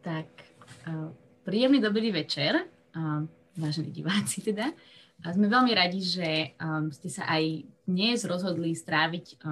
[0.00, 0.28] tak
[0.88, 1.12] uh,
[1.44, 3.24] príjemný dobrý večer, uh,
[3.56, 4.72] vážení diváci teda.
[5.20, 9.44] A sme veľmi radi, že um, ste sa aj dnes rozhodli stráviť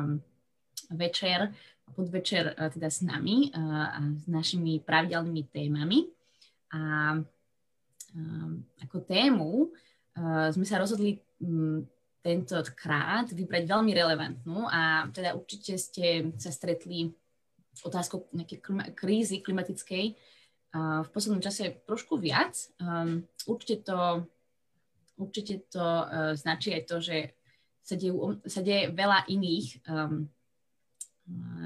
[0.96, 1.52] večer,
[1.92, 6.08] podvečer teda s nami a s našimi pravidelnými témami.
[6.72, 7.12] A
[8.80, 9.68] ako tému
[10.54, 11.84] sme sa rozhodli um,
[12.22, 17.12] tentokrát vybrať veľmi relevantnú a teda určite ste sa stretli
[17.86, 18.58] otázkou nejakej
[18.94, 20.18] krízy klimatickej
[20.76, 22.52] v poslednom čase trošku viac.
[22.76, 24.28] Um, určite to,
[25.16, 27.32] určite to uh, značí aj to, že
[27.80, 30.28] sa, dejú, sa deje veľa iných um,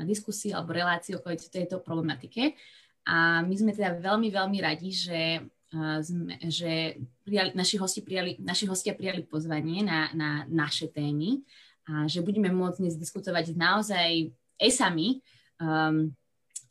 [0.06, 2.54] diskusí alebo relácií okolo tejto problematike.
[3.02, 5.42] A my sme teda veľmi, veľmi radi, že,
[5.74, 11.42] uh, sme, že prijali, naši, hosti prijali, naši hostia prijali pozvanie na, na naše témy
[11.90, 14.30] a že budeme môcť dnes diskutovať naozaj
[14.62, 15.18] esami
[15.58, 16.14] um,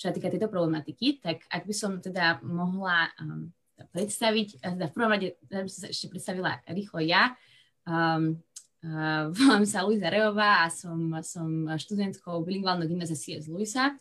[0.02, 3.54] čo sa týka tejto problematiky, tak ak by som teda mohla um,
[3.94, 7.38] predstaviť, teda v prvom rade by som sa ešte predstavila rýchlo ja.
[7.86, 8.42] Um,
[8.82, 13.46] uh, volám sa Luisa Reová a som, som študentkou bilingválneho gymnázia C.S.
[13.46, 13.94] Luisa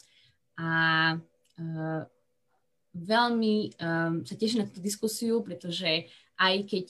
[0.56, 0.70] a
[1.20, 2.02] uh,
[2.96, 6.08] veľmi um, sa teším na túto diskusiu, pretože
[6.40, 6.86] aj keď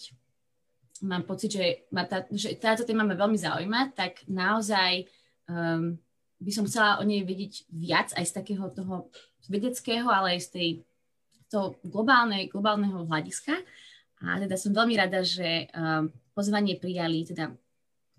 [1.03, 5.11] mám pocit, že, ma tá, že táto téma ma veľmi zaujíma, tak naozaj
[5.51, 5.99] um,
[6.41, 9.13] by som chcela o nej vedieť viac aj z takého toho
[9.47, 10.69] vedeckého, ale aj z tej
[11.51, 13.59] toho globálnej, globálneho hľadiska.
[14.25, 17.51] A teda som veľmi rada, že um, pozvanie prijali teda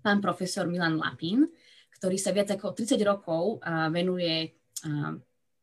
[0.04, 1.48] pán profesor Milan Lapín,
[1.96, 4.52] ktorý sa viac ako 30 rokov uh, venuje
[4.86, 5.14] uh,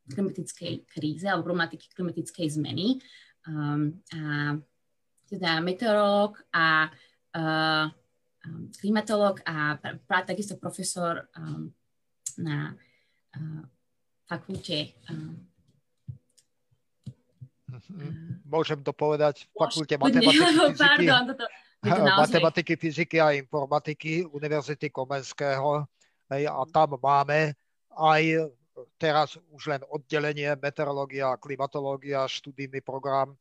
[0.09, 2.97] klimatickej kríze alebo problematiky klimatickej zmeny.
[3.45, 4.57] Um, a
[5.29, 6.89] teda meteorológ a
[7.37, 7.85] uh,
[8.81, 11.27] klimatológ a pra, takisto profesor
[12.39, 12.73] na
[13.35, 13.63] uh,
[14.25, 15.35] fakulte uh,
[18.49, 21.05] Môžem to povedať v fakulte matematiky,
[22.17, 25.85] matematiky, fyziky a informatiky Univerzity Komenského.
[26.29, 27.53] A tam máme
[27.93, 28.49] aj
[28.97, 33.37] teraz už len oddelenie meteorológia a klimatológia, študijný program,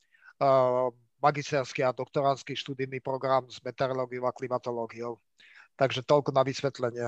[1.18, 5.18] magisterský a doktorantský študijný program s meteorológiou a klimatológiou.
[5.78, 7.06] Takže toľko na vysvetlenie.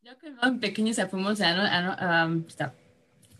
[0.00, 1.92] Ďakujem veľmi pekne za pomoc, áno, áno.
[2.00, 2.32] Um,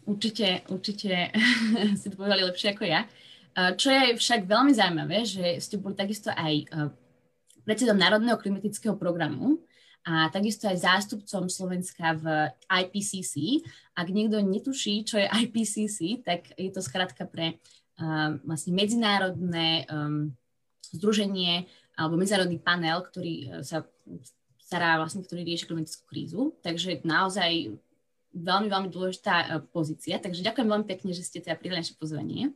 [0.05, 1.33] určite, určite
[1.99, 3.09] ste to povedali lepšie ako ja.
[3.57, 6.93] Uh, čo je však veľmi zaujímavé, že ste boli takisto aj uh,
[7.65, 9.57] predsedom Národného klimatického programu
[10.05, 13.65] a takisto aj zástupcom Slovenska v IPCC.
[13.97, 20.29] Ak niekto netuší, čo je IPCC, tak je to skrátka pre uh, vlastne medzinárodné um,
[20.93, 21.65] združenie
[21.97, 23.89] alebo medzinárodný panel, ktorý sa
[24.71, 26.55] stará vlastne, ktorý rieši klimatickú krízu.
[26.63, 27.75] Takže naozaj
[28.31, 30.23] veľmi, veľmi dôležitá e, pozícia.
[30.23, 32.55] Takže ďakujem veľmi pekne, že ste teda prijali naše pozvanie.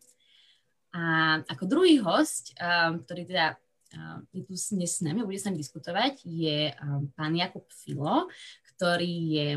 [0.95, 3.59] A ako druhý host, um, ktorý teda
[3.99, 8.31] um, je tu dnes s nami bude s nami diskutovať, je um, pán Jakub Filo,
[8.79, 9.49] ktorý je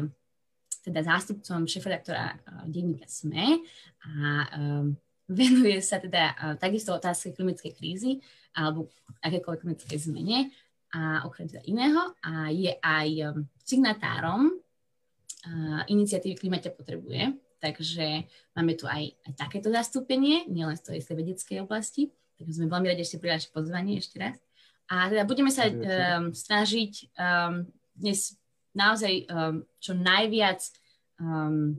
[0.81, 3.61] teda zástupcom šéf-redaktora uh, denníka SME
[4.01, 4.09] a
[4.57, 4.97] um,
[5.29, 8.17] venuje sa teda uh, takisto otázke klimatickej krízy
[8.57, 8.89] alebo
[9.21, 10.49] akékoľvek klimatickej zmene
[10.95, 14.55] a okrem teda iného a je aj um, signatárom
[15.87, 22.11] iniciatívy Klimaťa potrebuje, takže máme tu aj, aj takéto zastúpenie, nielen z tej vedeckej oblasti,
[22.35, 24.35] takže sme veľmi radi, že ste prijali pozvanie ešte raz.
[24.91, 27.63] A teda budeme sa um, snažiť um,
[27.95, 28.35] dnes
[28.75, 30.63] naozaj um, čo najviac
[31.19, 31.75] um,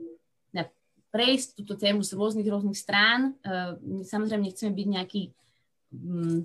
[1.08, 3.32] prejsť túto tému z rôznych, rôznych strán.
[3.40, 5.22] Uh, samozrejme, nechceme byť nejaký
[5.92, 6.44] um,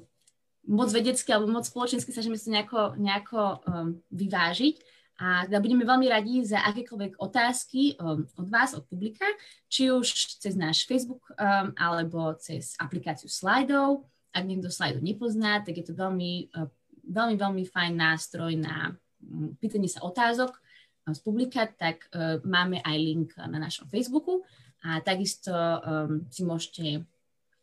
[0.68, 4.76] moc vedecky alebo moc spoločensky sa nejako, nejako um, vyvážiť.
[5.22, 9.28] A teda budeme veľmi radi za akékoľvek otázky um, od vás, od publika,
[9.70, 14.10] či už cez náš Facebook um, alebo cez aplikáciu slajdov.
[14.34, 16.68] Ak niekto slajdov nepozná, tak je to veľmi, uh,
[17.06, 22.82] veľmi, veľmi fajn nástroj na um, pýtanie sa otázok uh, z publika, tak uh, máme
[22.82, 24.42] aj link na našom Facebooku
[24.84, 27.06] a takisto um, si môžete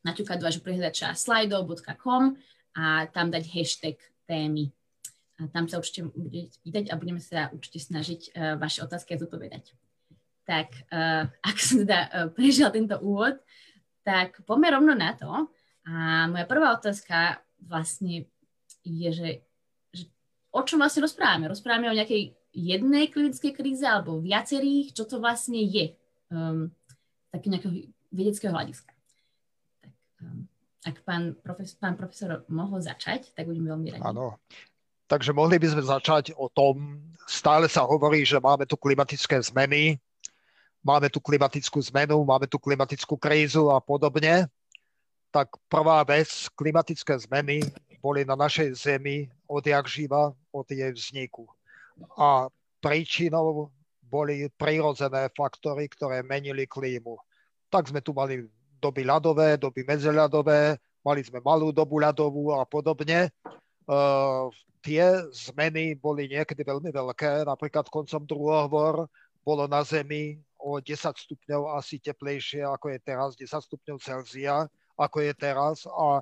[0.07, 2.41] naťukať do vášho prehľadača slajdov.com
[2.77, 3.97] a tam dať hashtag
[4.27, 4.71] témy.
[5.41, 9.73] A tam sa určite budete pýtať a budeme sa určite snažiť uh, vaše otázky zodpovedať.
[10.45, 13.41] Tak uh, ak som teda uh, prežil tento úvod,
[14.05, 15.29] tak poďme rovno na to.
[15.89, 18.29] A moja prvá otázka vlastne
[18.85, 19.31] je, že,
[19.95, 20.05] že
[20.53, 21.49] o čom vlastne rozprávame?
[21.49, 24.93] Rozprávame o nejakej jednej klinickej kríze alebo viacerých?
[24.93, 25.95] Čo to vlastne je?
[26.31, 26.75] Um,
[27.31, 27.73] také nejakého
[28.11, 28.91] vedeckého hľadiska.
[29.81, 29.95] Tak,
[30.27, 30.50] um,
[30.81, 34.05] ak pán, profes, pán profesor mohol začať, tak budem veľmi radi.
[34.05, 34.41] Áno.
[35.11, 39.99] Takže mohli by sme začať o tom, stále sa hovorí, že máme tu klimatické zmeny,
[40.87, 44.47] máme tu klimatickú zmenu, máme tu klimatickú krízu a podobne.
[45.31, 47.63] tak prvá vec, klimatické zmeny
[48.03, 51.47] boli na našej Zemi odjak živa, od jej vzniku.
[52.19, 52.51] A
[52.83, 53.71] príčinou
[54.03, 57.15] boli prirodzené faktory, ktoré menili klímu.
[57.71, 58.51] Tak sme tu mali
[58.81, 63.29] doby ľadové, doby medziľadové, mali sme malú dobu ľadovú a podobne.
[63.85, 64.49] Uh,
[64.81, 67.45] tie zmeny boli niekedy veľmi veľké.
[67.45, 69.07] Napríklad koncom druhého
[69.45, 74.69] bolo na Zemi o 10 stupňov asi teplejšie, ako je teraz, 10 stupňov Celzia
[75.01, 76.21] ako je teraz a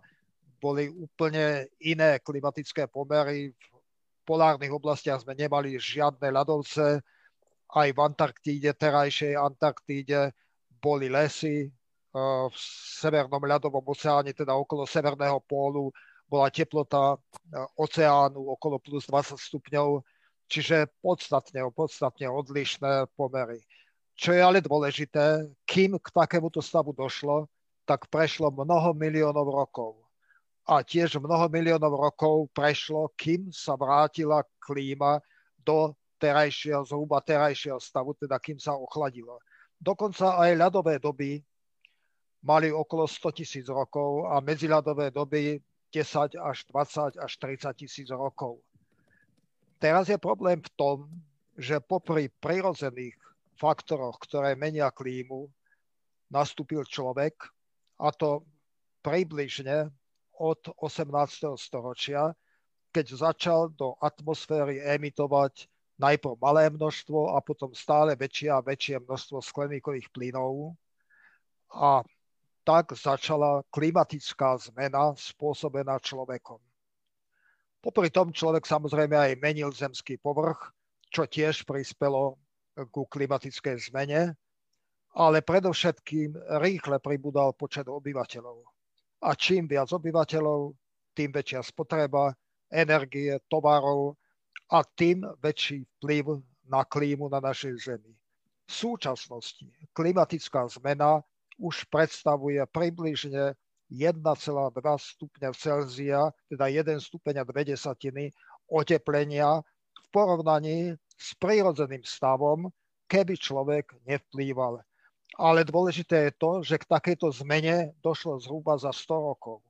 [0.63, 3.51] boli úplne iné klimatické pomery.
[3.51, 7.03] V polárnych oblastiach sme nemali žiadne ľadovce,
[7.69, 10.33] aj v Antarktíde, terajšej Antarktíde
[10.79, 11.69] boli lesy,
[12.15, 12.57] v
[12.99, 15.93] Severnom ľadovom oceáne, teda okolo Severného pólu,
[16.29, 17.17] bola teplota
[17.77, 20.05] oceánu okolo plus 20 stupňov,
[20.49, 23.65] čiže podstatne, podstatne odlišné pomery.
[24.19, 27.49] Čo je ale dôležité, kým k takémuto stavu došlo,
[27.89, 29.97] tak prešlo mnoho miliónov rokov.
[30.69, 35.25] A tiež mnoho miliónov rokov prešlo, kým sa vrátila klíma
[35.57, 39.41] do terajšieho, zhruba terajšieho stavu, teda kým sa ochladilo.
[39.81, 41.41] Dokonca aj ľadové doby
[42.43, 45.59] mali okolo 100 tisíc rokov a medziľadové doby
[45.91, 48.61] 10 až 20 až 30 tisíc rokov.
[49.79, 50.97] Teraz je problém v tom,
[51.59, 53.19] že popri prirodzených
[53.59, 55.51] faktoroch, ktoré menia klímu,
[56.31, 57.35] nastúpil človek,
[57.99, 58.47] a to
[59.03, 59.91] približne
[60.39, 61.59] od 18.
[61.59, 62.31] storočia,
[62.95, 65.67] keď začal do atmosféry emitovať
[65.99, 70.79] najprv malé množstvo a potom stále väčšie a väčšie množstvo skleníkových plynov.
[71.75, 72.07] A
[72.69, 76.61] tak začala klimatická zmena spôsobená človekom.
[77.81, 80.77] Popri tom človek samozrejme aj menil zemský povrch,
[81.09, 82.37] čo tiež prispelo
[82.93, 84.37] ku klimatickej zmene
[85.19, 88.63] ale predovšetkým rýchle pribudal počet obyvateľov.
[89.25, 90.77] A čím viac obyvateľov,
[91.17, 92.31] tým väčšia spotreba
[92.71, 94.15] energie, tovarov
[94.71, 96.39] a tým väčší vplyv
[96.71, 98.15] na klímu na našej Zemi.
[98.69, 99.67] V súčasnosti
[99.97, 101.25] klimatická zmena
[101.59, 103.59] už predstavuje približne
[103.91, 104.15] 1,2
[104.83, 108.31] stupňa Celzia, teda 1 stupeň a 2 desatiny
[108.71, 109.61] oteplenia
[109.93, 112.71] v porovnaní s prírodzeným stavom,
[113.11, 114.81] keby človek nevplýval
[115.39, 119.63] ale dôležité je to, že k takejto zmene došlo zhruba za 100 rokov.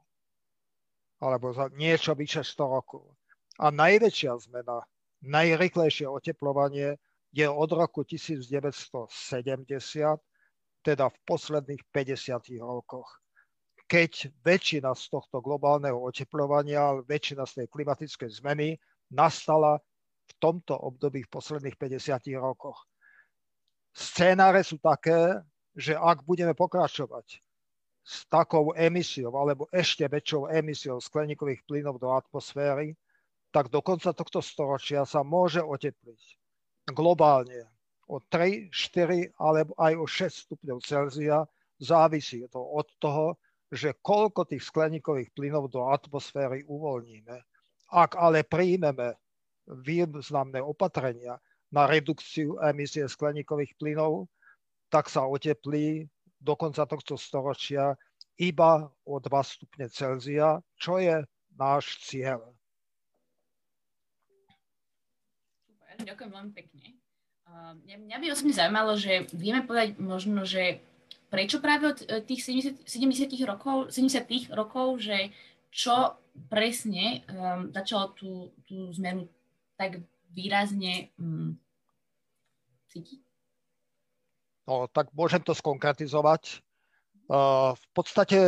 [1.21, 3.05] Alebo za niečo vyše 100 rokov.
[3.61, 4.87] A najväčšia zmena,
[5.21, 6.97] najrychlejšie oteplovanie
[7.37, 9.69] je od roku 1970,
[10.83, 13.21] teda v posledných 50 rokoch.
[13.89, 18.77] Keď väčšina z tohto globálneho oteplovania, väčšina z tej klimatickej zmeny
[19.09, 19.81] nastala
[20.29, 22.85] v tomto období v posledných 50 rokoch.
[23.97, 25.41] Scénáre sú také,
[25.73, 27.41] že ak budeme pokračovať
[28.05, 32.97] s takou emisiou alebo ešte väčšou emisiou skleníkových plynov do atmosféry,
[33.49, 36.21] tak do konca tohto storočia sa môže otepliť
[36.93, 37.69] globálne
[38.09, 41.45] o 3, 4 alebo aj o 6 stupňov Celzia.
[41.79, 43.39] Závisí to od toho,
[43.71, 47.37] že koľko tých skleníkových plynov do atmosféry uvoľníme.
[47.93, 49.15] Ak ale príjmeme
[49.69, 51.39] významné opatrenia,
[51.69, 54.29] na redukciu emisie skleníkových plynov,
[54.89, 56.09] tak sa oteplí
[56.41, 57.93] do konca tohto storočia
[58.41, 61.21] iba o 2 stupne Celzia, čo je
[61.59, 62.41] náš cieľ.
[65.99, 66.98] Ďakujem veľmi pekne.
[67.49, 70.81] Mňa, mňa by osobne zaujímalo, že vieme povedať možno, že
[71.29, 75.33] prečo práve od e, tých 70, 70 rokov, 70 rokov, že
[75.69, 76.17] čo
[76.49, 79.29] presne um, začalo tú, tú zmenu
[79.77, 80.01] tak
[80.33, 81.59] výrazne um,
[82.89, 83.21] cítiť?
[84.71, 86.63] No, tak môžem to skonkretizovať.
[87.29, 88.39] Uh, v podstate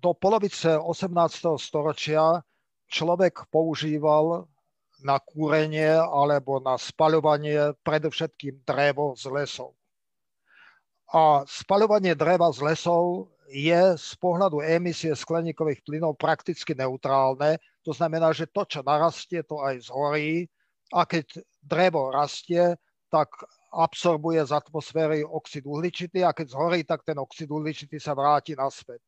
[0.00, 1.12] do polovice 18.
[1.60, 2.40] storočia
[2.88, 4.46] človek používal
[5.04, 9.76] na kúrenie alebo na spaľovanie predovšetkým drevo z lesov.
[11.12, 17.62] A spaľovanie dreva z lesov je z pohľadu emisie skleníkových plynov prakticky neutrálne.
[17.86, 20.50] To znamená, že to, čo narastie, to aj zhorí
[20.90, 22.74] a keď drevo rastie,
[23.06, 23.30] tak
[23.70, 28.98] absorbuje z atmosféry oxid uhličitý a keď zhorí, tak ten oxid uhličitý sa vráti naspäť.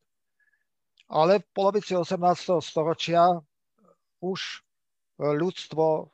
[1.09, 2.21] Ale v polovici 18.
[2.63, 3.43] storočia
[4.21, 4.63] už
[5.19, 6.09] ľudstvo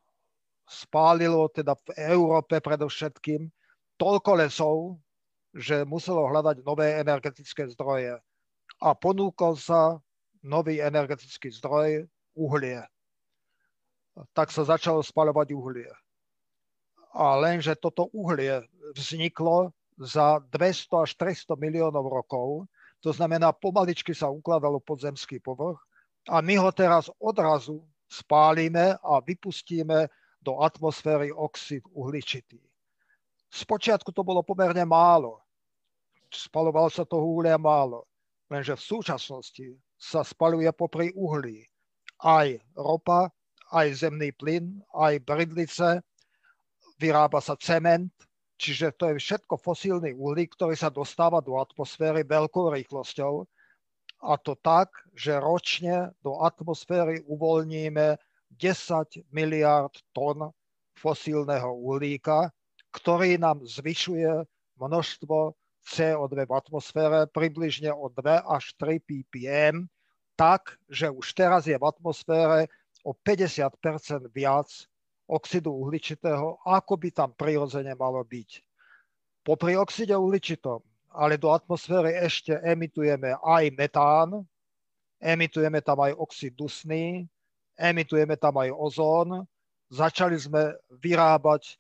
[0.65, 3.49] spálilo, teda v Európe predovšetkým,
[4.01, 4.77] toľko lesov,
[5.55, 8.19] že muselo hľadať nové energetické zdroje.
[8.83, 10.01] A ponúkol sa
[10.43, 12.83] nový energetický zdroj uhlie
[14.33, 15.91] tak sa začalo spaľovať uhlie.
[17.15, 18.63] A lenže toto uhlie
[18.95, 22.67] vzniklo za 200 až 300 miliónov rokov.
[23.07, 25.79] To znamená, pomaličky sa ukladalo podzemský povrch
[26.27, 30.09] a my ho teraz odrazu spálime a vypustíme
[30.45, 32.61] do atmosféry oxid uhličitý.
[33.49, 35.41] Spočiatku to bolo pomerne málo.
[36.29, 38.05] Spalovalo sa toho uhlia málo.
[38.51, 41.65] Lenže v súčasnosti sa spaluje popri uhlí
[42.21, 43.33] aj ropa,
[43.73, 46.03] aj zemný plyn, aj bridlice,
[47.01, 48.13] vyrába sa cement,
[48.61, 53.49] čiže to je všetko fosílny uhlík, ktorý sa dostáva do atmosféry veľkou rýchlosťou
[54.25, 58.17] a to tak, že ročne do atmosféry uvoľníme
[58.57, 60.49] 10 miliard tón
[60.97, 62.49] fosílneho uhlíka,
[62.97, 64.49] ktorý nám zvyšuje
[64.81, 65.53] množstvo
[65.85, 69.85] CO2 v atmosfére približne o 2 až 3 ppm,
[70.35, 72.73] tak, že už teraz je v atmosfére
[73.05, 74.69] o 50% viac
[75.29, 78.51] oxidu uhličitého, ako by tam prirodzene malo byť.
[79.45, 80.81] Popri oxide uhličitom,
[81.15, 84.43] ale do atmosféry ešte emitujeme aj metán,
[85.23, 87.25] emitujeme tam aj oxid dusný,
[87.79, 89.47] emitujeme tam aj ozón.
[89.95, 91.75] Začali sme vyrábať e,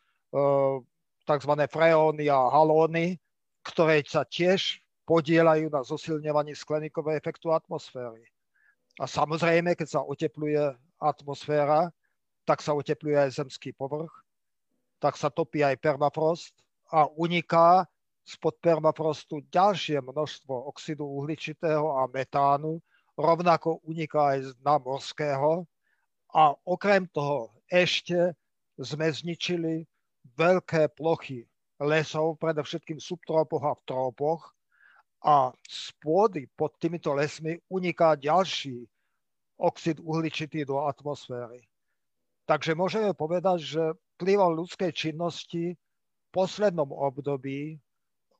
[1.26, 1.52] tzv.
[1.66, 3.18] freóny a halóny,
[3.66, 8.24] ktoré sa tiež podielajú na zosilňovaní skleníkového efektu atmosféry.
[9.02, 10.62] A samozrejme, keď sa otepluje
[11.02, 11.90] atmosféra,
[12.46, 14.12] tak sa otepluje aj zemský povrch,
[15.02, 16.54] tak sa topí aj permafrost
[16.92, 17.84] a uniká
[18.24, 22.80] spod permafrostu ďalšie množstvo oxidu uhličitého a metánu,
[23.14, 25.68] rovnako uniká aj z morského.
[26.34, 28.34] A okrem toho ešte
[28.80, 29.86] sme zničili
[30.34, 31.46] veľké plochy
[31.78, 34.42] lesov, predovšetkým v subtropoch a v tropoch.
[35.24, 38.84] A z pôdy pod týmito lesmi uniká ďalší
[39.56, 41.64] oxid uhličitý do atmosféry.
[42.44, 43.82] Takže môžeme povedať, že
[44.20, 47.80] vplyvom ľudskej činnosti v poslednom období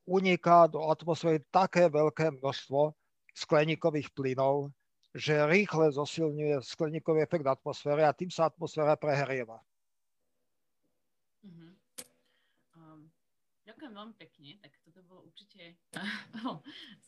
[0.05, 2.93] uniká do atmosféry také veľké množstvo
[3.35, 4.71] skleníkových plynov,
[5.15, 9.59] že rýchle zosilňuje skleníkový efekt atmosféry a tým sa atmosféra prehrieva.
[11.45, 11.71] Uh-huh.
[12.77, 13.11] Um,
[13.65, 15.79] ďakujem veľmi pekne, tak toto bolo určite
[16.47, 16.61] oh,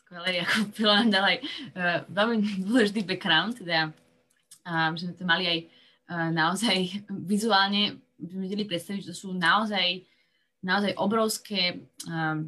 [0.02, 3.90] skvelé, ako Pila nám dala aj uh, veľmi dôležitý background, teda
[4.66, 5.60] uh, že sme to mali aj
[6.06, 10.06] naozaj vizuálne vedeli predstaviť, že to sú naozaj,
[10.62, 12.46] naozaj obrovské um,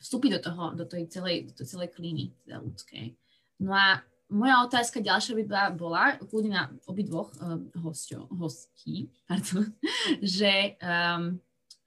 [0.00, 3.16] vstupy do toho, do tej celej, do tej celej klíny teda ľudskej.
[3.60, 5.44] No a moja otázka ďalšia by
[5.78, 9.70] bola, kľudne na obidvoch uh, hostio, hostí, pardon,
[10.22, 11.38] že, um,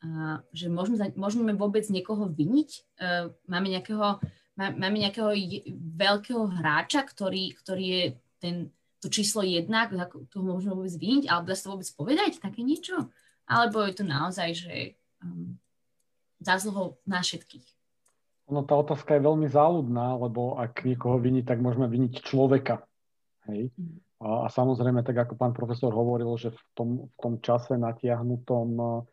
[0.07, 2.69] uh, že môžeme, môžeme vôbec niekoho vyniť?
[2.95, 4.23] Uh, máme nejakého,
[4.55, 8.03] má, máme nejakého je, veľkého hráča, ktorý, ktorý je
[8.39, 8.55] ten
[8.99, 13.07] to číslo jednak, ako toho môžeme vôbec vyniť, alebo dá sa vôbec povedať také niečo?
[13.47, 15.55] Alebo je to naozaj, že um,
[16.43, 17.78] zásluhou na všetkých?
[18.49, 22.81] No tá otázka je veľmi záľudná, lebo ak niekoho vyniť, tak môžeme vyniť človeka.
[23.45, 23.69] Hej?
[24.19, 29.05] A, a samozrejme, tak ako pán profesor hovoril, že v tom, v tom čase natiahnutom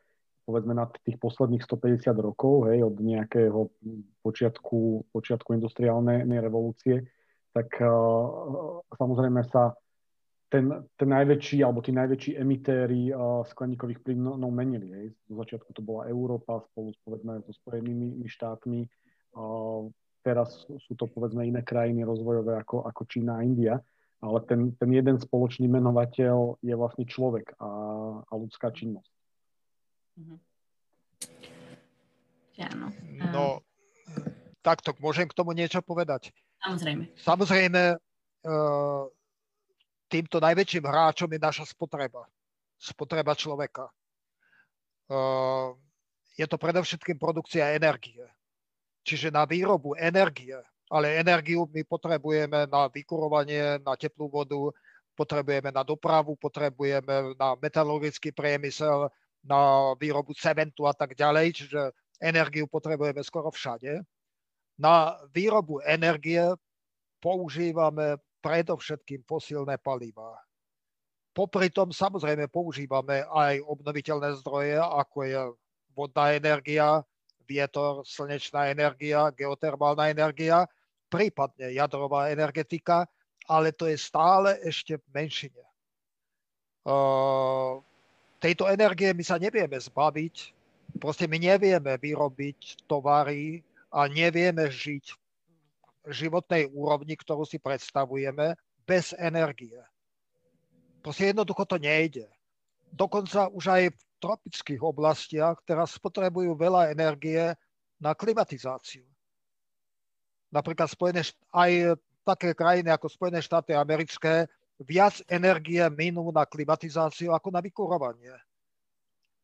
[0.46, 3.66] povedzme na tých posledných 150 rokov, hej, od nejakého
[4.22, 7.02] počiatku, počiatku industriálnej revolúcie,
[7.50, 9.74] tak uh, samozrejme sa
[10.46, 14.88] ten, ten najväčší alebo tí najväčší emitéri uh, skleníkových plynov menili.
[14.94, 15.06] Hej.
[15.26, 18.86] Do začiatku to bola Európa spolu s, povedzme, so Spojenými štátmi.
[20.26, 23.78] Teraz sú to povedzme iné krajiny rozvojové ako, ako Čína a India.
[24.18, 27.70] Ale ten, ten jeden spoločný menovateľ je vlastne človek a,
[28.26, 29.12] a ľudská činnosť.
[30.16, 30.40] Mm-hmm.
[33.30, 33.60] No,
[34.64, 36.32] takto, môžem k tomu niečo povedať.
[36.64, 37.12] Samozrejme.
[37.20, 37.96] Samozrejme, e,
[40.08, 42.24] týmto najväčším hráčom je naša spotreba.
[42.80, 43.86] Spotreba človeka.
[43.86, 43.94] E,
[46.40, 48.24] je to predovšetkým produkcia energie.
[49.06, 50.58] Čiže na výrobu energie,
[50.90, 54.58] ale energiu my potrebujeme na vykurovanie, na teplú vodu,
[55.14, 59.06] potrebujeme na dopravu, potrebujeme na metalurgický priemysel,
[59.46, 61.80] na výrobu cementu a tak ďalej, čiže
[62.18, 64.02] energiu potrebujeme skoro všade.
[64.82, 66.42] Na výrobu energie
[67.22, 70.34] používame predovšetkým fosílne palivá.
[71.30, 75.40] Popri tom samozrejme používame aj obnoviteľné zdroje, ako je
[75.94, 77.06] vodná energia,
[77.46, 80.66] vietor, slnečná energia, geotermálna energia,
[81.06, 83.06] prípadne jadrová energetika,
[83.46, 85.62] ale to je stále ešte v menšine.
[88.42, 90.34] Tejto energie my sa nevieme zbaviť,
[90.98, 93.62] proste my nevieme vyrobiť tovary
[93.94, 95.04] a nevieme žiť
[96.06, 98.54] v životnej úrovni, ktorú si predstavujeme,
[98.86, 99.82] bez energie.
[101.02, 102.30] Proste jednoducho to nejde.
[102.92, 107.52] Dokonca už aj v tropických oblastiach teraz spotrebujú veľa energie
[108.00, 109.04] na klimatizáciu.
[110.52, 111.20] napríklad Spojené,
[111.52, 114.48] aj také krajiny ako Spojené štáty americké
[114.80, 118.32] viac energie minú na klimatizáciu ako na vykurovanie.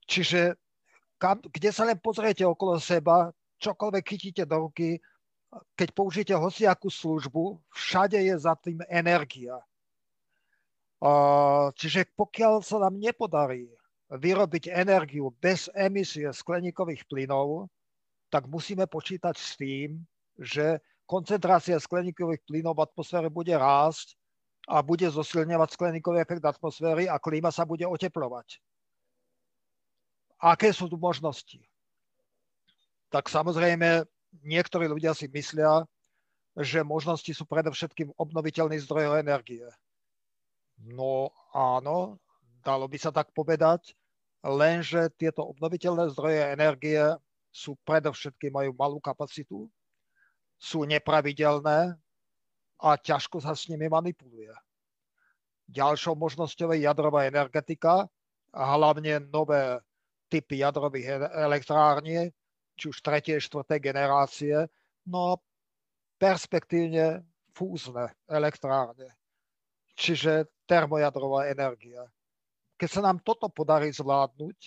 [0.09, 0.57] Čiže
[1.17, 3.33] kam, kde sa len pozriete okolo seba,
[3.63, 4.99] čokoľvek chytíte do ruky,
[5.77, 9.61] keď použijete hociakú službu, všade je za tým energia.
[11.75, 13.67] Čiže pokiaľ sa nám nepodarí
[14.13, 17.67] vyrobiť energiu bez emisie skleníkových plynov,
[18.31, 19.99] tak musíme počítať s tým,
[20.39, 20.79] že
[21.11, 24.15] koncentrácia skleníkových plynov v atmosfére bude rásť
[24.71, 28.63] a bude zosilňovať skleníkový efekt atmosféry a klíma sa bude oteplovať.
[30.39, 31.59] Aké sú tu možnosti?
[33.11, 34.07] Tak samozrejme,
[34.47, 35.83] niektorí ľudia si myslia,
[36.57, 39.67] že možnosti sú predovšetkým obnoviteľný zdrojov energie.
[40.83, 42.19] No áno,
[42.67, 43.95] dalo by sa tak povedať,
[44.43, 47.03] lenže tieto obnoviteľné zdroje energie
[47.55, 49.71] sú predovšetkým, majú malú kapacitu,
[50.59, 51.95] sú nepravidelné
[52.83, 54.51] a ťažko sa s nimi manipuluje.
[55.71, 58.11] Ďalšou možnosťou je jadrová energetika
[58.51, 59.79] a hlavne nové
[60.27, 62.35] typy jadrových elektrární,
[62.75, 64.67] či už tretie, štvrté generácie,
[65.07, 65.39] no
[66.19, 67.23] perspektívne
[67.55, 69.22] fúzne elektrárne
[69.97, 72.07] čiže termojadrová energia.
[72.81, 74.59] Keď sa nám toto podarí zvládnuť,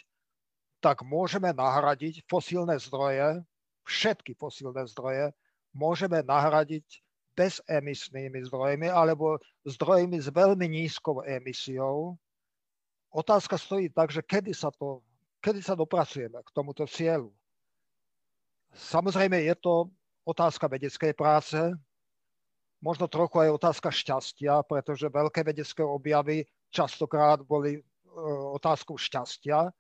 [0.79, 3.41] tak môžeme nahradiť fosílne zdroje,
[3.89, 5.34] všetky fosílne zdroje,
[5.74, 7.01] môžeme nahradiť
[7.36, 12.15] bezemisnými zdrojmi alebo zdrojmi s veľmi nízkou emisiou.
[13.12, 15.03] Otázka stojí tak, že kedy sa, to,
[15.44, 17.36] kedy sa dopracujeme k tomuto cieľu.
[18.75, 19.91] Samozrejme je to
[20.27, 21.60] otázka vedeckej práce,
[22.86, 27.82] možno trochu aj otázka šťastia, pretože veľké vedecké objavy častokrát boli e,
[28.54, 29.65] otázkou šťastia.
[29.65, 29.72] E,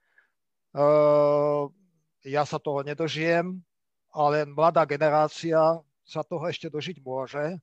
[2.25, 3.61] ja sa toho nedožijem,
[4.09, 5.61] ale mladá generácia
[6.01, 7.61] sa toho ešte dožiť môže,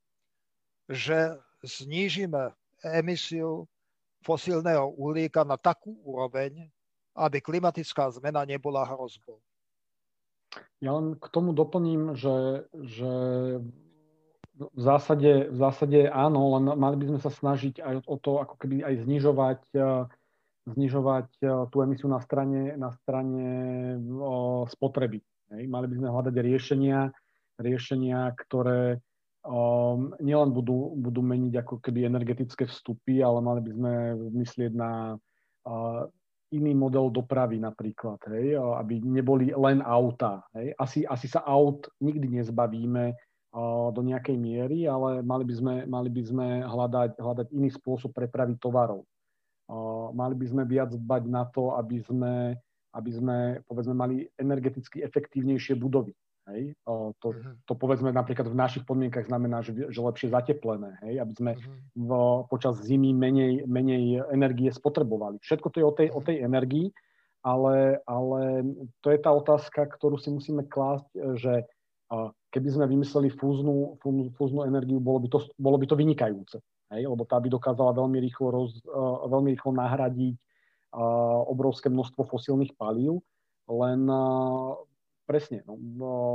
[0.86, 1.34] že
[1.66, 2.54] znížime
[2.86, 3.66] emisiu
[4.22, 6.70] fosílneho uhlíka na takú úroveň,
[7.18, 9.42] aby klimatická zmena nebola hrozbou.
[10.78, 13.10] Ja len k tomu doplním, že, že
[14.58, 18.54] v zásade, v zásade áno, len mali by sme sa snažiť aj o to, ako
[18.60, 19.88] keby aj znižovať, e,
[20.68, 23.46] znižovať e, tú emisiu na strane, na strane
[24.68, 25.24] spotreby.
[25.56, 25.62] Hej.
[25.68, 27.00] Mali by sme hľadať riešenia,
[27.60, 29.00] riešenia, ktoré
[29.44, 33.92] um, nielen budú, budú meniť ako keby energetické vstupy, ale mali by sme
[34.32, 36.02] myslieť na uh,
[36.52, 40.44] iný model dopravy napríklad, hej, aby neboli len auta.
[40.56, 40.76] Hej.
[40.76, 43.16] Asi, asi sa aut nikdy nezbavíme,
[43.92, 48.56] do nejakej miery, ale mali by sme, mali by sme hľadať, hľadať iný spôsob prepravy
[48.56, 49.04] tovarov.
[50.16, 52.56] Mali by sme viac dbať na to, aby sme,
[52.96, 53.36] aby sme
[53.68, 56.16] povedzme, mali energeticky efektívnejšie budovy.
[56.48, 56.74] Hej?
[56.88, 57.62] To, mhm.
[57.68, 61.20] to povedzme napríklad v našich podmienkach znamená, že, že lepšie zateplené, hej?
[61.20, 61.70] aby sme mhm.
[61.92, 62.10] v,
[62.48, 65.38] počas zimy menej, menej energie spotrebovali.
[65.44, 66.88] Všetko to je o tej, o tej energii,
[67.42, 68.64] ale, ale
[69.02, 71.66] to je tá otázka, ktorú si musíme klásť, že
[72.52, 73.96] keby sme vymysleli fúznu,
[74.36, 76.60] fúznu energiu, bolo by to, bolo by to vynikajúce.
[76.92, 77.08] Hej?
[77.08, 82.76] Lebo tá by dokázala veľmi rýchlo, roz, uh, veľmi rýchlo nahradiť uh, obrovské množstvo fosílnych
[82.76, 83.24] palív,
[83.64, 84.76] len uh,
[85.24, 85.80] presne, no,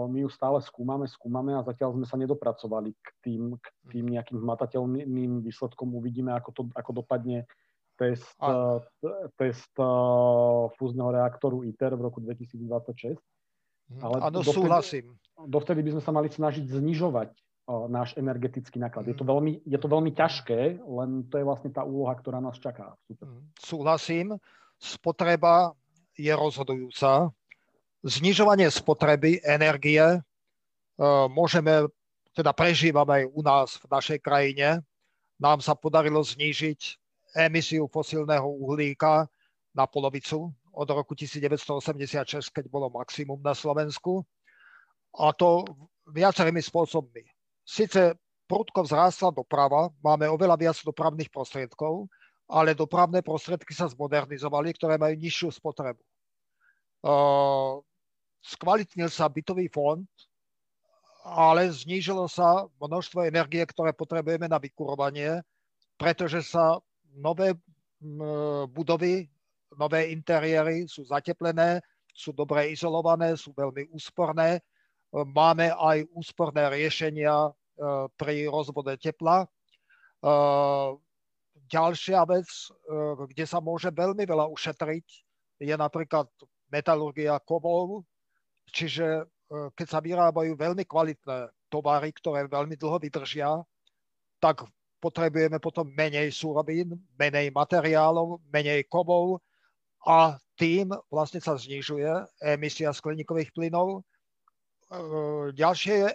[0.09, 4.41] my ju stále skúmame, skúmame a zatiaľ sme sa nedopracovali k tým, k tým nejakým
[4.41, 5.93] hmatateľným výsledkom.
[5.93, 7.45] Uvidíme, ako, to, ako dopadne
[7.93, 8.81] test, uh,
[9.37, 13.21] test uh, fúzneho reaktoru ITER v roku 2026.
[13.87, 14.01] Mhm.
[14.03, 15.05] Ale Áno, dovtedy, súhlasím.
[15.37, 17.29] Dovtedy by sme sa mali snažiť znižovať
[17.69, 19.07] o, náš energetický náklad.
[19.07, 19.31] Je to, mhm.
[19.31, 22.95] veľmi, je to veľmi ťažké, len to je vlastne tá úloha, ktorá nás čaká.
[23.07, 23.55] Mhm.
[23.59, 24.27] Súhlasím.
[24.77, 25.73] Spotreba
[26.13, 27.33] je rozhodujúca.
[28.05, 30.19] Znižovanie spotreby energie e,
[31.27, 31.89] môžeme,
[32.37, 34.85] teda prežívame aj u nás v našej krajine.
[35.41, 36.97] Nám sa podarilo znížiť
[37.37, 39.29] emisiu fosílneho uhlíka
[39.73, 44.21] na polovicu od roku 1986, keď bolo maximum na Slovensku.
[45.17, 45.65] A to
[46.13, 47.25] viacerými spôsobmi.
[47.65, 48.13] Sice
[48.45, 52.05] prudko vzrástla doprava, máme oveľa viac dopravných prostriedkov,
[52.47, 55.99] ale dopravné prostriedky sa zmodernizovali, ktoré majú nižšiu spotrebu.
[58.39, 60.07] Skvalitnil sa bytový fond,
[61.27, 65.43] ale znížilo sa množstvo energie, ktoré potrebujeme na vykurovanie,
[65.99, 66.79] pretože sa
[67.17, 67.57] nové
[68.71, 69.27] budovy
[69.77, 71.79] nové interiéry sú zateplené,
[72.17, 74.57] sú dobre izolované, sú veľmi úsporné.
[75.13, 77.51] Máme aj úsporné riešenia e,
[78.17, 79.45] pri rozvode tepla.
[79.45, 79.47] E,
[81.69, 82.67] ďalšia vec, e,
[83.29, 85.05] kde sa môže veľmi veľa ušetriť,
[85.61, 86.27] je napríklad
[86.73, 88.05] metalurgia kovov,
[88.69, 93.63] čiže keď sa vyrábajú veľmi kvalitné tovary, ktoré veľmi dlho vydržia,
[94.43, 94.67] tak
[94.99, 99.39] potrebujeme potom menej súrovín, menej materiálov, menej kovov
[100.07, 102.07] a tým vlastne sa znižuje
[102.39, 103.99] emisia skleníkových plynov.
[103.99, 105.01] E,
[105.51, 106.09] ďalšie je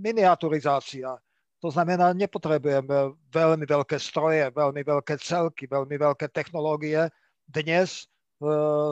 [0.00, 1.12] miniaturizácia.
[1.60, 7.06] To znamená, nepotrebujeme veľmi veľké stroje, veľmi veľké celky, veľmi veľké technológie.
[7.44, 8.04] Dnes
[8.40, 8.46] e,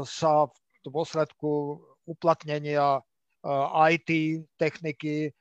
[0.04, 3.02] sa v dôsledku uplatnenia e,
[3.96, 4.10] IT
[4.60, 5.32] techniky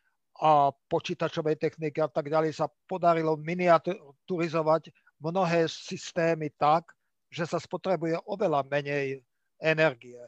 [0.41, 4.89] a počítačovej techniky a tak ďalej sa podarilo miniaturizovať
[5.21, 6.89] mnohé systémy tak,
[7.31, 9.23] že sa spotrebuje oveľa menej
[9.57, 10.19] energie.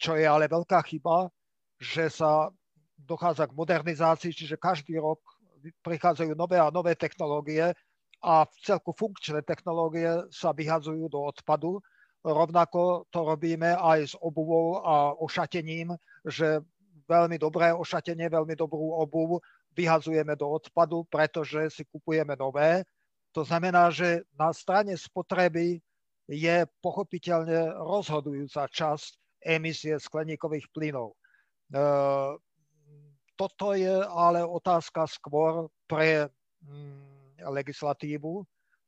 [0.00, 1.28] Čo je ale veľká chyba,
[1.76, 2.48] že sa
[2.96, 5.20] dochádza k modernizácii, čiže každý rok
[5.84, 7.76] prichádzajú nové a nové technológie
[8.24, 11.84] a v celku funkčné technológie sa vyhadzujú do odpadu.
[12.24, 16.64] Rovnako to robíme aj s obuvou a ošatením, že
[17.06, 19.38] veľmi dobré ošatenie, veľmi dobrú obuv
[19.76, 22.82] vyhazujeme do odpadu, pretože si kupujeme nové.
[23.36, 25.78] To znamená, že na strane spotreby
[26.26, 31.14] je pochopiteľne rozhodujúca časť emisie skleníkových plynov.
[31.14, 31.16] E,
[33.38, 36.26] toto je ale otázka skôr pre
[36.66, 38.42] mm, legislatívu.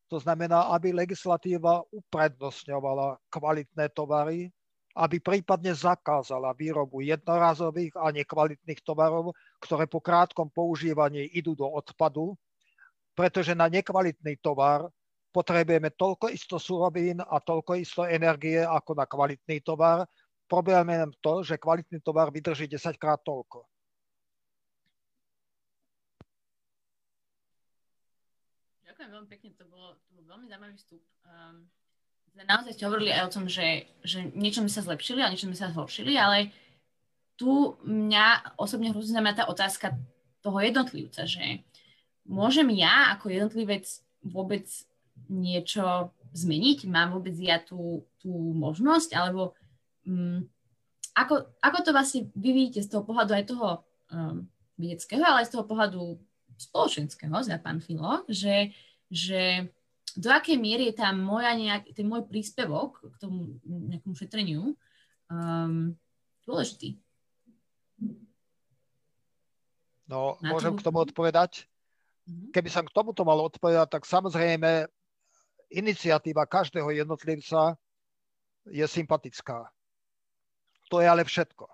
[0.08, 4.48] To znamená, aby legislatíva uprednostňovala kvalitné tovary,
[4.98, 12.34] aby prípadne zakázala výrobu jednorazových a nekvalitných tovarov, ktoré po krátkom používaní idú do odpadu,
[13.14, 14.90] pretože na nekvalitný tovar
[15.38, 20.02] potrebujeme toľko isto surovín a toľko isto energie ako na kvalitný tovar.
[20.50, 23.62] Problém je to, že kvalitný tovar vydrží 10 krát toľko.
[28.82, 31.02] Ďakujem veľmi pekne, to bol, to bol veľmi zaujímavý vstup.
[31.22, 31.70] Um,
[32.34, 35.54] naozaj ste hovorili aj o tom, že, že niečo mi sa zlepšili a niečo mi
[35.54, 36.50] sa zhoršili, ale
[37.38, 39.94] tu mňa osobne hrozne znamená tá otázka
[40.42, 41.62] toho jednotlivca, že
[42.26, 43.86] môžem ja ako jednotlivec
[44.26, 44.66] vôbec
[45.26, 46.86] niečo zmeniť?
[46.86, 49.18] Mám vôbec ja tú, tú možnosť?
[49.18, 49.58] Alebo
[50.06, 50.46] um,
[51.18, 53.68] ako, ako to vlastne vy vidíte z toho pohľadu aj toho
[54.14, 54.46] um,
[54.78, 56.02] vedeckého, ale aj z toho pohľadu
[56.58, 58.74] spoločenského, za pán Filo, že,
[59.10, 59.70] že
[60.18, 64.74] do akej miery je tam moja nejak, ten môj príspevok k tomu nejakému šetreniu
[65.30, 65.94] um,
[66.42, 66.98] dôležitý?
[70.08, 70.78] No, Na môžem to...
[70.80, 71.68] k tomu odpovedať?
[72.26, 72.50] Mhm.
[72.54, 74.88] Keby som k tomuto mal odpovedať, tak samozrejme
[75.70, 77.76] iniciatíva každého jednotlivca
[78.68, 79.68] je sympatická.
[80.88, 81.68] To je ale všetko.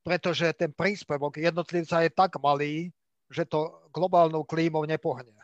[0.00, 2.88] Pretože ten príspevok jednotlivca je tak malý,
[3.28, 5.36] že to globálnou klímou nepohne.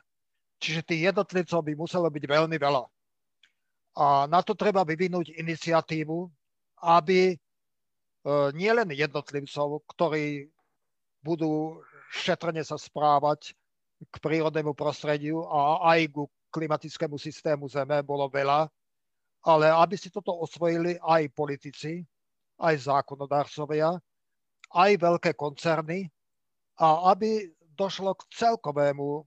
[0.57, 2.85] Čiže tých jednotlivcov by muselo byť veľmi veľa.
[3.97, 6.29] A na to treba vyvinúť iniciatívu,
[6.85, 7.37] aby e,
[8.57, 10.49] nielen jednotlivcov, ktorí
[11.21, 11.81] budú
[12.13, 13.57] šetrne sa správať
[14.13, 18.69] k prírodnému prostrediu a aj ku klimatickému systému Zeme bolo veľa,
[19.47, 22.03] ale aby si toto osvojili aj politici,
[22.61, 23.95] aj zákonodárcovia,
[24.75, 26.09] aj veľké koncerny
[26.83, 29.23] a aby došlo k celkovému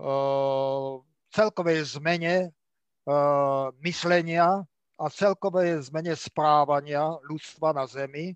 [0.00, 0.92] Eh,
[1.28, 4.64] celkovej zmene eh, myslenia
[4.96, 8.32] a celkovej zmene správania ľudstva na Zemi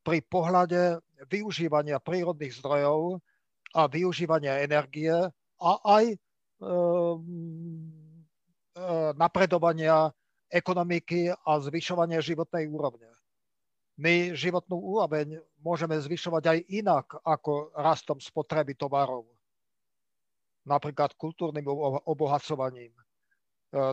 [0.00, 3.20] pri pohľade využívania prírodných zdrojov
[3.76, 5.12] a využívania energie
[5.60, 6.16] a aj
[9.16, 10.12] napredovania
[10.48, 13.08] ekonomiky a zvyšovania životnej úrovne.
[13.96, 19.36] My životnú úroveň môžeme zvyšovať aj inak ako rastom spotreby tovarov
[20.66, 21.64] napríklad kultúrnym
[22.04, 22.90] obohacovaním.
[22.90, 23.02] E,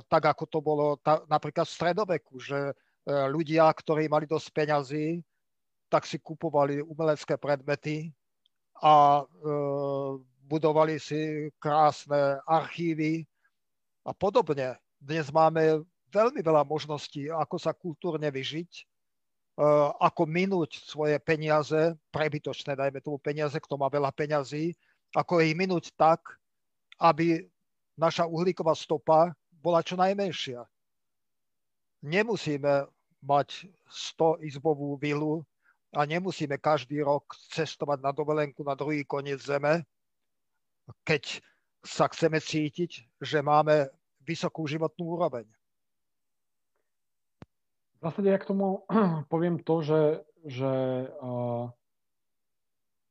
[0.10, 0.98] tak ako to bolo
[1.30, 2.74] napríklad v stredoveku, že e,
[3.30, 5.22] ľudia, ktorí mali dosť peňazí,
[5.88, 8.10] tak si kupovali umelecké predmety
[8.82, 9.24] a e,
[10.44, 13.24] budovali si krásne archívy
[14.04, 14.76] a podobne.
[15.00, 18.86] Dnes máme veľmi veľa možností, ako sa kultúrne vyžiť,
[20.02, 24.74] ako minúť svoje peniaze, prebytočné, dajme tomu peniaze, kto má veľa peňazí,
[25.14, 26.22] ako ich minúť tak,
[26.98, 27.46] aby
[27.94, 30.66] naša uhlíková stopa bola čo najmenšia.
[32.04, 32.90] Nemusíme
[33.24, 33.70] mať
[34.18, 35.46] 100 izbovú vilu
[35.94, 39.86] a nemusíme každý rok cestovať na dovolenku na druhý koniec zeme,
[41.04, 41.44] keď
[41.84, 43.92] sa chceme cítiť, že máme
[44.24, 45.46] vysokú životnú úroveň.
[48.00, 48.84] V zásade ja k tomu
[49.34, 50.02] poviem to, že,
[50.48, 50.72] že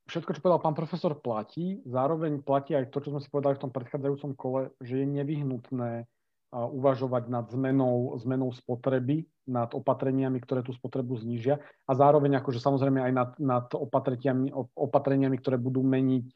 [0.09, 1.81] všetko, čo povedal pán profesor, platí.
[1.85, 6.09] Zároveň platí aj to, čo sme si povedali v tom predchádzajúcom kole, že je nevyhnutné
[6.53, 11.57] uvažovať nad zmenou, zmenou spotreby, nad opatreniami, ktoré tú spotrebu znížia
[11.89, 16.29] a zároveň akože samozrejme aj nad, nad opatreniami, opatreniami, ktoré budú meniť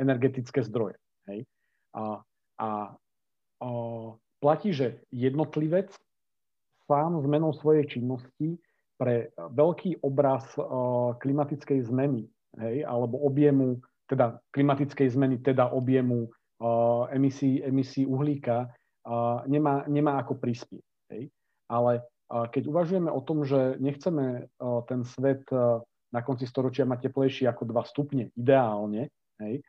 [0.00, 0.96] energetické zdroje.
[1.28, 1.44] Hej?
[1.96, 2.20] A,
[2.60, 2.68] a,
[3.60, 3.68] a
[4.40, 5.92] platí, že jednotlivec
[6.86, 8.60] sám zmenou svojej činnosti
[8.96, 10.44] pre veľký obraz
[11.20, 12.28] klimatickej zmeny
[12.60, 16.32] hej, alebo objemu, teda klimatickej zmeny, teda objemu
[17.12, 18.72] emisí, emisí uhlíka,
[19.44, 20.86] nemá, nemá ako prispieť.
[21.12, 21.28] Hej.
[21.68, 24.48] Ale keď uvažujeme o tom, že nechceme
[24.88, 25.44] ten svet
[26.14, 29.60] na konci storočia mať teplejší ako 2 stupne, ideálne, hej,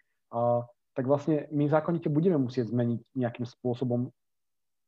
[0.97, 4.09] tak vlastne my zákonite budeme musieť zmeniť nejakým spôsobom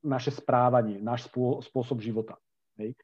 [0.02, 1.28] naše správanie, náš
[1.70, 2.40] spôsob života.
[2.80, 2.96] Hej.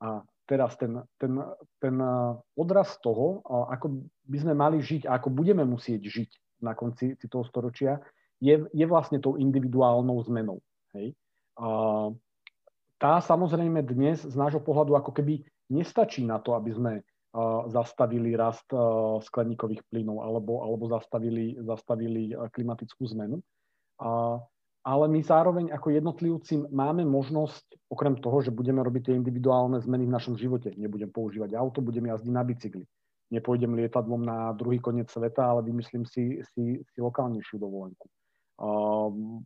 [0.00, 1.38] A teraz ten, ten,
[1.78, 1.96] ten
[2.56, 6.30] odraz toho, ako by sme mali žiť a ako budeme musieť žiť
[6.64, 8.00] na konci toho storočia,
[8.40, 10.58] je, je vlastne tou individuálnou zmenou.
[10.96, 11.14] Hej.
[11.58, 11.68] A
[12.98, 16.92] tá samozrejme dnes z nášho pohľadu ako keby nestačí na to, aby sme
[17.68, 18.66] zastavili rast
[19.28, 23.44] skleníkových plynov alebo, alebo zastavili, zastavili klimatickú zmenu.
[24.88, 30.08] Ale my zároveň ako jednotlivci máme možnosť, okrem toho, že budeme robiť tie individuálne zmeny
[30.08, 32.84] v našom živote, nebudem používať auto, budem jazdiť na bicykli,
[33.28, 38.08] nepôjdem lietadlom na druhý koniec sveta, ale vymyslím si, si, si lokálnejšiu dovolenku.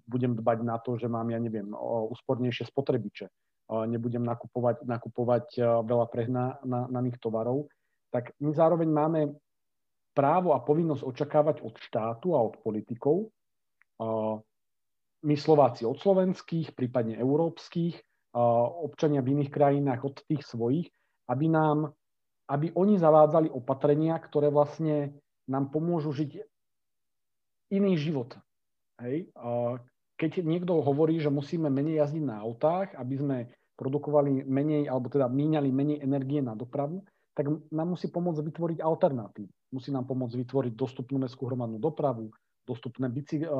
[0.07, 1.75] Budem dbať na to, že mám, ja neviem,
[2.14, 3.27] úspornejšie spotrebiče,
[3.70, 7.68] nebudem nakupovať, nakupovať veľa prehnaných tovarov,
[8.12, 9.20] tak my zároveň máme
[10.12, 13.33] právo a povinnosť očakávať od štátu a od politikov,
[15.22, 17.96] my Slováci od slovenských, prípadne európskych,
[18.83, 20.88] občania v iných krajinách od tých svojich,
[21.31, 21.94] aby nám,
[22.51, 25.16] aby oni zavádzali opatrenia, ktoré vlastne
[25.48, 26.44] nám pomôžu žiť
[27.72, 28.37] iný život.
[29.01, 29.33] Hej?
[30.22, 33.37] Keď niekto hovorí, že musíme menej jazdiť na autách, aby sme
[33.74, 37.02] produkovali menej, alebo teda míňali menej energie na dopravu,
[37.35, 39.50] tak nám musí pomôcť vytvoriť alternatív.
[39.74, 42.30] Musí nám pomôcť vytvoriť dostupnú mestskú hromadnú dopravu,
[42.62, 43.50] dostupné bicyk-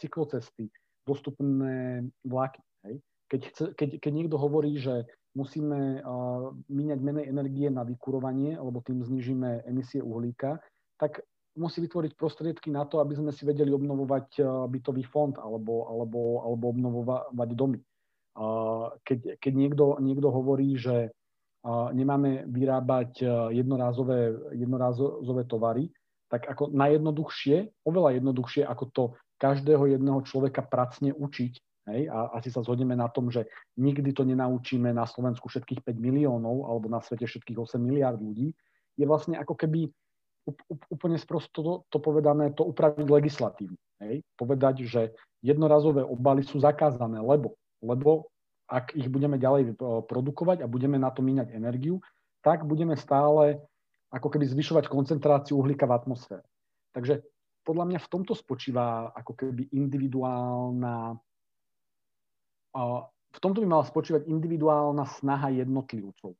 [0.00, 0.72] cyklocesty,
[1.04, 2.64] dostupné vlaky.
[2.88, 2.96] Hej.
[3.26, 5.04] Keď, chce, keď, keď niekto hovorí, že
[5.36, 10.62] musíme uh, míňať menej energie na vykurovanie, lebo tým znižíme emisie uhlíka,
[10.96, 11.20] tak
[11.56, 16.44] musí vytvoriť prostriedky na to, aby sme si vedeli obnovovať uh, bytový fond alebo, alebo,
[16.44, 17.80] alebo obnovovať domy.
[19.00, 21.08] Keď, keď niekto, niekto hovorí, že
[21.96, 25.88] nemáme vyrábať jednorázové, jednorázové tovary,
[26.28, 29.04] tak ako najjednoduchšie, oveľa jednoduchšie, ako to
[29.38, 31.52] každého jedného človeka pracne učiť,
[31.90, 33.46] hej, a asi sa zhodneme na tom, že
[33.78, 38.52] nikdy to nenaučíme na Slovensku všetkých 5 miliónov alebo na svete všetkých 8 miliard ľudí,
[38.96, 39.92] je vlastne ako keby
[40.90, 43.78] úplne sprosto to, to povedané, to upraviť legislatívne.
[43.98, 44.22] Hej?
[44.38, 45.10] Povedať, že
[45.42, 48.32] jednorazové obaly sú zakázané, lebo lebo
[48.66, 49.74] ak ich budeme ďalej eh,
[50.06, 52.02] produkovať a budeme na to míňať energiu,
[52.42, 53.60] tak budeme stále
[54.10, 56.46] ako keby zvyšovať koncentráciu uhlíka v atmosfére.
[56.94, 57.26] Takže
[57.66, 61.18] podľa mňa v tomto spočíva ako keby individuálna
[63.32, 66.36] v tomto by mala spočívať individuálna snaha jednotlivcov.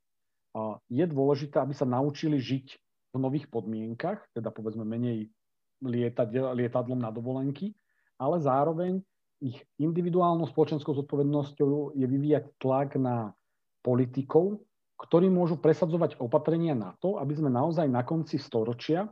[0.92, 2.76] Je dôležité, aby sa naučili žiť
[3.16, 5.32] v nových podmienkach, teda povedzme menej
[5.80, 7.72] lietať lietadlom na dovolenky,
[8.16, 9.00] ale zároveň
[9.44, 13.36] ich individuálnou spoločenskou zodpovednosťou je vyvíjať tlak na
[13.84, 14.64] politikov,
[14.96, 19.04] ktorí môžu presadzovať opatrenia na to, aby sme naozaj na konci storočia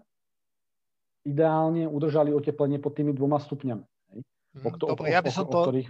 [1.25, 3.85] ideálne udržali oteplenie pod tými dvoma stupňami.
[4.65, 5.89] O, to, Dobre, ja by som to, o ktorých,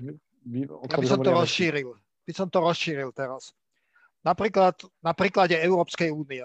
[0.72, 1.88] o ja by som to rozšíril.
[2.24, 3.54] By som to rozšíril teraz.
[4.24, 6.42] Napríklad na príklade Európskej únie.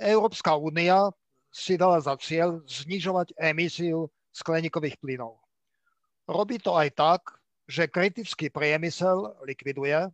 [0.00, 1.12] Európska únia
[1.52, 5.36] si dala za cieľ znižovať emisiu skleníkových plynov.
[6.24, 7.22] Robí to aj tak,
[7.68, 10.10] že kritický priemysel likviduje,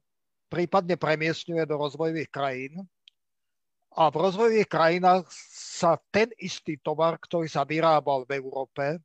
[0.48, 2.84] prípadne premiestňuje do rozvojových krajín
[3.96, 5.24] a v rozvojových krajinách
[5.72, 9.00] sa ten istý tovar, ktorý sa vyrábal v Európe,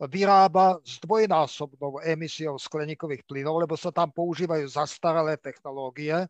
[0.00, 6.28] vyrába s dvojnásobnou emisiou skleníkových plynov, lebo sa tam používajú zastaralé technológie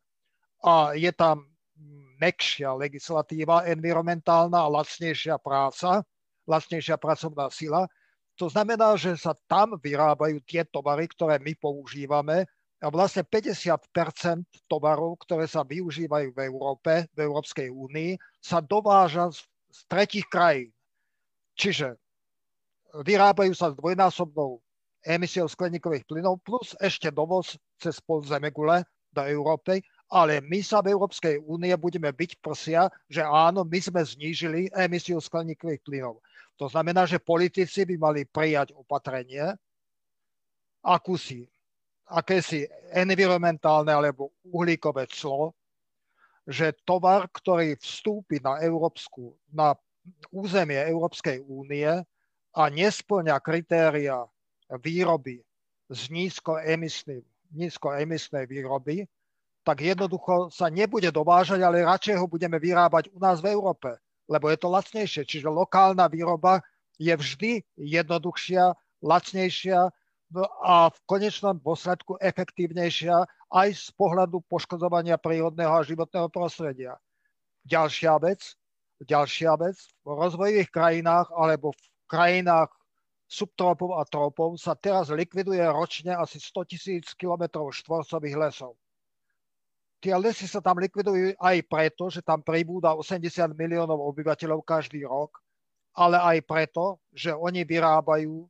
[0.62, 1.46] a je tam
[2.16, 6.00] mekšia legislatíva environmentálna a lacnejšia práca,
[6.48, 7.84] lacnejšia pracovná sila
[8.36, 12.44] to znamená, že sa tam vyrábajú tie tovary, ktoré my používame
[12.84, 19.40] a vlastne 50% tovarov, ktoré sa využívajú v Európe, v Európskej únii, sa dováža z,
[19.72, 20.68] z tretich krajín.
[21.56, 21.96] Čiže
[23.00, 24.60] vyrábajú sa s dvojnásobnou
[25.00, 28.84] emisiou skleníkových plynov plus ešte dovoz cez podzemegule
[29.16, 34.02] do Európy, ale my sa v Európskej únie budeme byť prsia, že áno, my sme
[34.06, 36.22] znížili emisiu skleníkových plynov.
[36.56, 39.50] To znamená, že politici by mali prijať opatrenie,
[40.86, 41.50] akúsi
[42.06, 45.58] akési environmentálne alebo uhlíkové clo,
[46.46, 49.74] že tovar, ktorý vstúpi na, európsku, na
[50.30, 51.90] územie Európskej únie
[52.54, 54.22] a nesplňa kritéria
[54.78, 55.42] výroby
[55.90, 59.10] z nízkoemisnej, nízkoemisnej výroby,
[59.66, 63.98] tak jednoducho sa nebude dovážať, ale radšej ho budeme vyrábať u nás v Európe,
[64.30, 65.26] lebo je to lacnejšie.
[65.26, 66.62] Čiže lokálna výroba
[67.02, 68.70] je vždy jednoduchšia,
[69.02, 69.90] lacnejšia
[70.62, 76.94] a v konečnom dôsledku efektívnejšia aj z pohľadu poškodzovania prírodného a životného prostredia.
[77.66, 78.54] Ďalšia vec,
[79.02, 82.70] ďalšia vec, v rozvojových krajinách alebo v krajinách
[83.26, 88.78] subtropov a tropov sa teraz likviduje ročne asi 100 tisíc km štvorcových lesov.
[90.00, 95.40] Tie lesy sa tam likvidujú aj preto, že tam pribúda 80 miliónov obyvateľov každý rok,
[95.96, 98.44] ale aj preto, že oni vyrábajú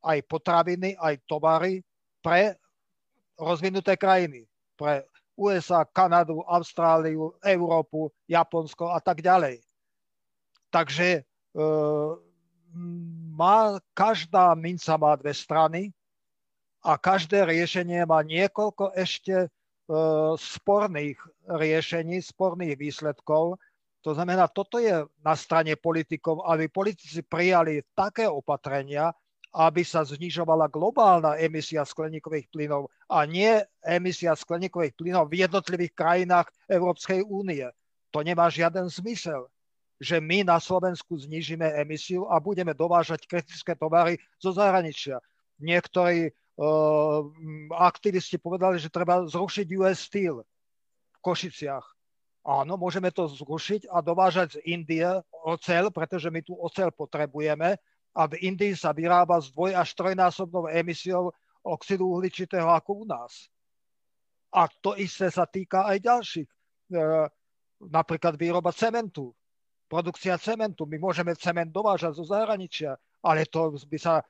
[0.00, 1.84] aj potraviny, aj tovary
[2.24, 2.56] pre
[3.36, 4.48] rozvinuté krajiny.
[4.76, 5.04] Pre
[5.36, 9.60] USA, Kanadu, Austráliu, Európu, Japonsko a tak ďalej.
[10.72, 11.22] Takže e,
[13.36, 15.92] má, každá minca má dve strany
[16.80, 19.52] a každé riešenie má niekoľko ešte
[20.36, 23.58] sporných riešení, sporných výsledkov.
[24.02, 29.10] To znamená, toto je na strane politikov, aby politici prijali také opatrenia,
[29.56, 36.52] aby sa znižovala globálna emisia skleníkových plynov a nie emisia skleníkových plynov v jednotlivých krajinách
[36.68, 37.64] Európskej únie.
[38.12, 39.48] To nemá žiaden zmysel,
[39.96, 45.24] že my na Slovensku znižíme emisiu a budeme dovážať kritické tovary zo zahraničia.
[45.56, 46.36] Niektorí
[47.72, 50.40] aktivisti povedali, že treba zrušiť US Steel
[51.12, 51.84] v Košiciach.
[52.46, 55.08] Áno, môžeme to zrušiť a dovážať z Indie
[55.44, 57.76] ocel, pretože my tu ocel potrebujeme,
[58.16, 63.52] a v Indii sa vyrába s dvoj až trojnásobnou emisiou oxidu uhličitého ako u nás.
[64.48, 66.48] A to isté sa týka aj ďalších.
[66.48, 66.54] E,
[67.92, 69.36] napríklad výroba cementu,
[69.84, 70.88] produkcia cementu.
[70.88, 74.24] My môžeme cement dovážať zo zahraničia, ale to by sa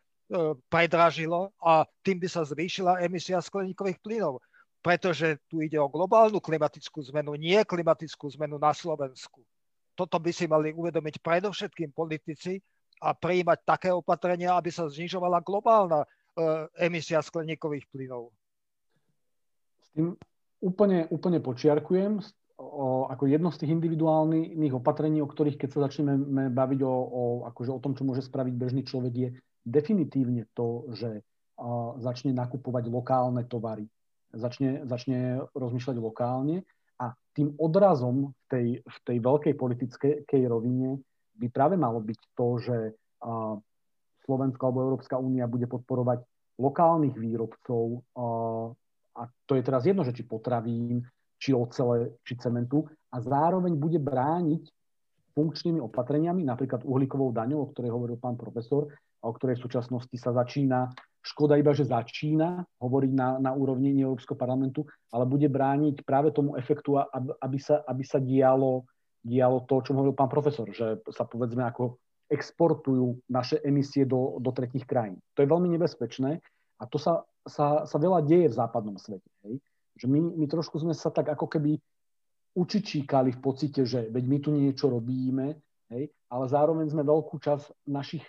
[0.66, 4.42] predražilo a tým by sa zvýšila emisia skleníkových plynov.
[4.82, 9.42] Pretože tu ide o globálnu klimatickú zmenu, nie klimatickú zmenu na Slovensku.
[9.98, 12.62] Toto by si mali uvedomiť predovšetkým politici,
[13.00, 16.06] a prijímať také opatrenia, aby sa znižovala globálna e,
[16.88, 18.32] emisia skleníkových plynov.
[19.84, 20.16] S tým
[20.64, 22.24] úplne, úplne počiarkujem,
[22.56, 27.22] o, ako jedno z tých individuálnych opatrení, o ktorých keď sa začneme baviť o, o,
[27.52, 29.28] akože o tom, čo môže spraviť bežný človek, je
[29.66, 31.26] definitívne to, že
[31.98, 33.88] začne nakupovať lokálne tovary,
[34.31, 36.62] začne, začne rozmýšľať lokálne
[37.02, 41.00] a tým odrazom v tej, v tej veľkej politickej rovine
[41.37, 42.76] by práve malo byť to, že
[44.24, 46.24] Slovensko alebo Európska únia bude podporovať
[46.57, 48.05] lokálnych výrobcov
[49.16, 51.05] a to je teraz jedno, že či potravín,
[51.37, 54.62] či ocele, či cementu a zároveň bude brániť
[55.37, 58.88] funkčnými opatreniami, napríklad uhlíkovou daňou, o ktorej hovoril pán profesor,
[59.22, 60.92] o ktorej v súčasnosti sa začína,
[61.24, 66.55] škoda iba, že začína hovoriť na, na úrovni Európskeho parlamentu, ale bude brániť práve tomu
[66.55, 67.00] efektu,
[67.42, 68.87] aby sa, aby sa dialo
[69.26, 71.98] dialo to, čo hovoril pán profesor, že sa povedzme ako
[72.31, 75.18] exportujú naše emisie do, do tretich krajín.
[75.35, 76.38] To je veľmi nebezpečné
[76.79, 79.26] a to sa, sa, sa veľa deje v západnom svete.
[79.42, 79.59] Hej?
[79.98, 81.79] Že my, my trošku sme sa tak ako keby
[82.55, 85.59] učičíkali v pocite, že veď my tu niečo robíme,
[85.90, 86.11] hej?
[86.31, 88.22] ale zároveň sme veľkú časť našich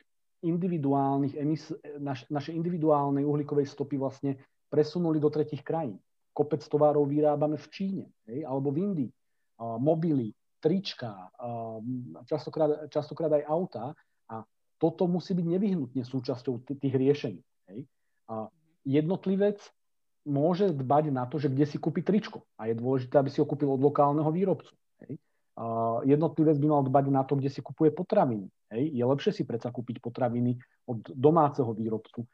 [0.43, 4.38] individuálnych emis, naš, naše individuálnej uhlíkovej stopy vlastne
[4.69, 5.97] presunuli do tretich krajín.
[6.36, 8.45] Kopec tovarov vyrábame v Číne hej?
[8.45, 9.10] alebo v Indii.
[9.58, 10.30] mobily,
[10.62, 11.34] trička,
[12.30, 13.86] častokrát, častokrát aj auta
[14.30, 14.45] a
[14.78, 17.41] toto musí byť nevyhnutne súčasťou t- tých riešení.
[17.73, 17.89] Hej.
[18.30, 18.54] A
[18.86, 19.58] jednotlivec
[20.28, 23.50] môže dbať na to, že kde si kúpi tričko a je dôležité, aby si ho
[23.50, 24.73] kúpil od lokálneho výrobcu.
[25.02, 25.17] Hej.
[25.58, 25.65] A
[26.06, 28.45] jednotlivec by mal dbať na to, kde si kupuje potraviny.
[28.73, 28.84] Hej.
[28.95, 32.27] Je lepšie si predsa kúpiť potraviny od domáceho výrobcu,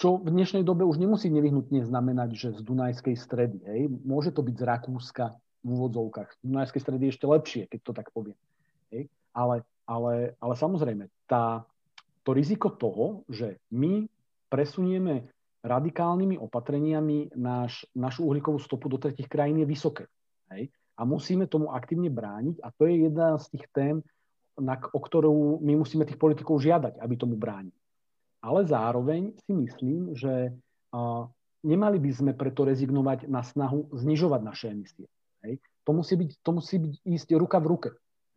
[0.00, 3.58] čo v dnešnej dobe už nemusí nevyhnutne znamenať, že z Dunajskej stredy.
[3.68, 3.80] Hej.
[4.02, 5.26] Môže to byť z Rakúska,
[5.60, 6.40] v úvodzovkách.
[6.40, 8.38] V Dunajskej stredy ešte lepšie, keď to tak poviem.
[8.90, 9.12] Hej.
[9.36, 11.68] Ale, ale, ale samozrejme, tá,
[12.24, 14.08] to riziko toho, že my
[14.48, 15.28] presunieme
[15.60, 20.04] radikálnymi opatreniami náš, našu uhlíkovú stopu do tretich krajín je vysoké.
[20.48, 20.72] Hej.
[20.96, 24.00] A musíme tomu aktívne brániť a to je jedna z tých tém,
[24.60, 27.74] na, o ktorú my musíme tých politikov žiadať, aby tomu brániť.
[28.40, 30.54] Ale zároveň si myslím, že
[31.64, 35.08] nemali by sme preto rezignovať na snahu znižovať naše emisie.
[35.44, 35.60] Hej.
[35.84, 37.90] To musí byť, to musí byť ísť ruka v ruke.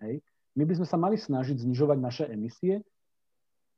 [0.03, 0.23] Hej.
[0.53, 2.83] My by sme sa mali snažiť znižovať naše emisie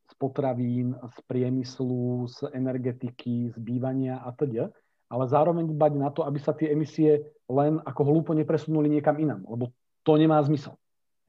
[0.06, 4.70] z potravín, z priemyslu, z energetiky, z bývania a teda,
[5.10, 9.42] ale zároveň dbať na to, aby sa tie emisie len ako hlúpo nepresunuli niekam inam,
[9.50, 9.74] lebo
[10.06, 10.78] to nemá zmysel.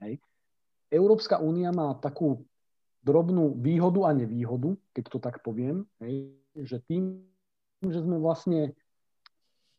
[0.05, 0.21] Hej.
[0.91, 2.47] Európska únia má takú
[3.07, 7.23] drobnú výhodu a nevýhodu, keď to tak poviem, hej, že tým,
[7.87, 8.75] že sme vlastne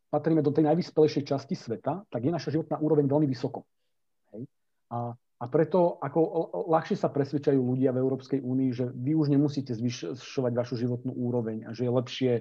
[0.07, 3.67] patríme do tej najvyspelejšej časti sveta, tak je naša životná úroveň veľmi vysoko.
[4.31, 4.47] Hej.
[4.87, 6.19] A, a preto ako
[6.71, 11.67] ľahšie sa presvedčajú ľudia v Európskej únii, že vy už nemusíte zvyšovať vašu životnú úroveň
[11.67, 12.31] a že je lepšie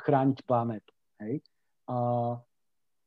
[0.00, 0.92] chrániť planétu.
[1.20, 1.44] Hej.
[1.84, 1.96] A,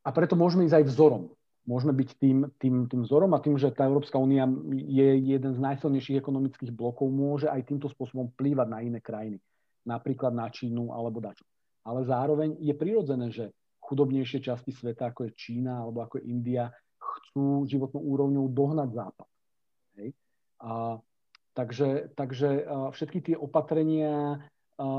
[0.06, 1.34] a preto môžeme ísť aj vzorom.
[1.62, 5.59] Môžeme byť tým, tým, tým vzorom a tým, že tá Európska únia je jeden z
[5.62, 9.38] najsilnejších ekonomických blokov, môže aj týmto spôsobom plývať na iné krajiny.
[9.86, 11.45] Napríklad na Čínu alebo dačo.
[11.86, 16.70] Ale zároveň je prirodzené, že chudobnejšie časti sveta, ako je Čína alebo ako je India,
[16.97, 19.30] chcú životnou úrovňou dohnať Západ.
[20.01, 20.09] Hej?
[20.62, 20.97] A,
[21.53, 24.41] takže takže všetky tie opatrenia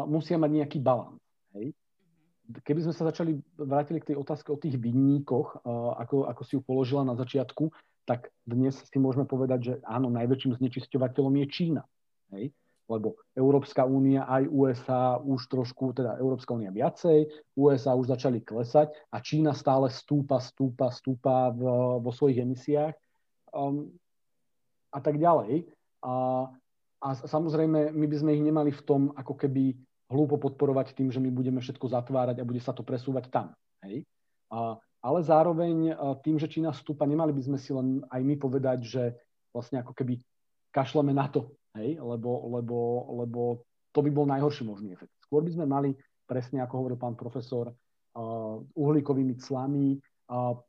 [0.07, 1.19] musia mať nejaký balans.
[1.59, 1.75] Hej?
[2.63, 5.63] Keby sme sa začali, vrátili k tej otázke o tých vinníkoch,
[5.99, 7.71] ako, ako si ju položila na začiatku,
[8.03, 11.83] tak dnes si môžeme povedať, že áno, najväčším znečisťovateľom je Čína.
[12.35, 12.51] Hej?
[12.91, 18.91] Lebo Európska únia aj USA už trošku, teda Európska únia viacej, USA už začali klesať
[19.15, 21.63] a Čína stále stúpa, stúpa, stúpa v,
[22.03, 22.93] vo svojich emisiách
[23.55, 23.87] um,
[24.91, 25.71] a tak ďalej.
[26.03, 26.51] A,
[26.99, 29.79] a samozrejme, my by sme ich nemali v tom ako keby
[30.13, 33.57] hlúpo podporovať tým, že my budeme všetko zatvárať a bude sa to presúvať tam.
[33.81, 34.05] Hej?
[34.53, 38.79] A, ale zároveň tým, že Čína stúpa, nemali by sme si len aj my povedať,
[38.85, 39.03] že
[39.51, 40.21] vlastne ako keby
[40.71, 41.99] kašleme na to, hej?
[42.01, 42.79] Lebo, lebo,
[43.25, 43.41] lebo
[43.91, 45.13] to by bol najhorší možný efekt.
[45.25, 45.91] Skôr by sme mali,
[46.25, 50.01] presne ako hovoril pán profesor, uh, uhlíkovými clami,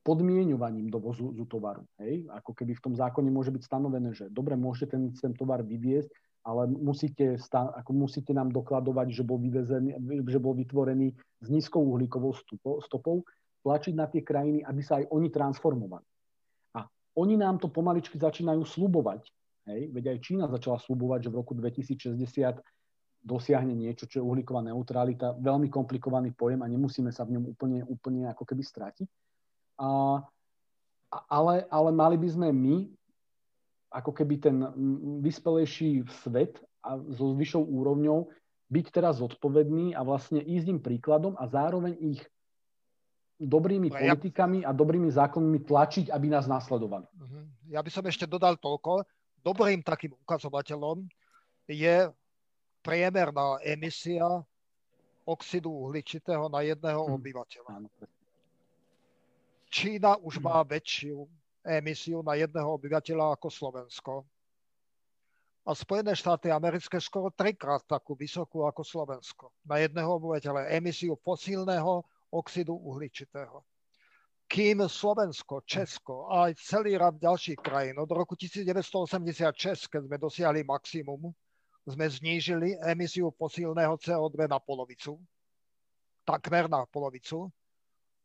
[0.03, 1.87] podmienovaním dovozu tovaru.
[2.03, 2.27] Hej?
[2.27, 6.11] Ako keby v tom zákone môže byť stanovené, že dobre, môžete ten, ten tovar vyviezť,
[6.43, 9.95] ale musíte, ako musíte nám dokladovať, že bol, vyvezený,
[10.27, 12.35] že bol vytvorený s nízkou uhlíkovou
[12.83, 13.23] stopou,
[13.63, 16.03] tlačiť na tie krajiny, aby sa aj oni transformovali.
[16.75, 16.83] A
[17.15, 19.23] oni nám to pomaličky začínajú slubovať.
[19.71, 19.95] Hej?
[19.95, 22.59] Veď aj Čína začala slubovať, že v roku 2060
[23.23, 25.31] dosiahne niečo, čo je uhlíková neutralita.
[25.39, 29.07] Veľmi komplikovaný pojem a nemusíme sa v ňom úplne, úplne ako keby stratiť.
[29.79, 30.19] A,
[31.31, 32.91] ale, ale mali by sme my
[33.93, 34.57] ako keby ten
[35.21, 38.33] vyspelejší svet a so vyššou úrovňou
[38.73, 42.21] byť teraz zodpovedný a vlastne ísť im príkladom a zároveň ich
[43.37, 47.05] dobrými politikami a dobrými zákonmi tlačiť, aby nás nasledovali.
[47.13, 47.39] Mhm.
[47.69, 49.05] Ja by som ešte dodal toľko.
[49.43, 51.03] Dobrým takým ukazovateľom
[51.67, 52.07] je
[52.79, 54.23] priemerná emisia
[55.27, 57.15] oxidu uhličitého na jedného hmm.
[57.15, 57.71] obyvateľa.
[59.71, 61.27] Čína už má väčšiu
[61.63, 64.13] emisiu na jedného obyvateľa ako Slovensko.
[65.63, 69.55] A Spojené štáty americké skoro trikrát takú vysokú ako Slovensko.
[69.63, 72.03] Na jedného obyvateľa emisiu fosílneho
[72.35, 73.63] oxidu uhličitého.
[74.43, 80.61] Kým Slovensko, Česko a aj celý rad ďalších krajín od roku 1986, keď sme dosiahli
[80.67, 81.31] maximum,
[81.87, 85.15] sme znížili emisiu fosílneho CO2 na polovicu,
[86.27, 87.47] takmer na polovicu.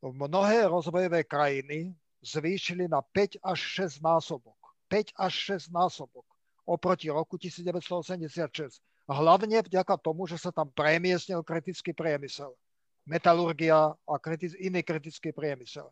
[0.03, 3.59] Mnohé rozvojové krajiny zvýšili na 5 až
[3.89, 4.57] 6 násobok.
[4.89, 6.25] 5 až 6 násobok
[6.69, 8.85] oproti roku 1986.
[9.09, 12.53] Hlavne vďaka tomu, že sa tam premiesnil kritický priemysel.
[13.09, 15.89] Metalurgia a kritic, iný kritický priemysel.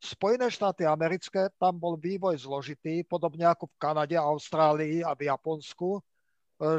[0.00, 6.04] Spojené štáty americké, tam bol vývoj zložitý, podobne ako v Kanade, Austrálii a v Japonsku,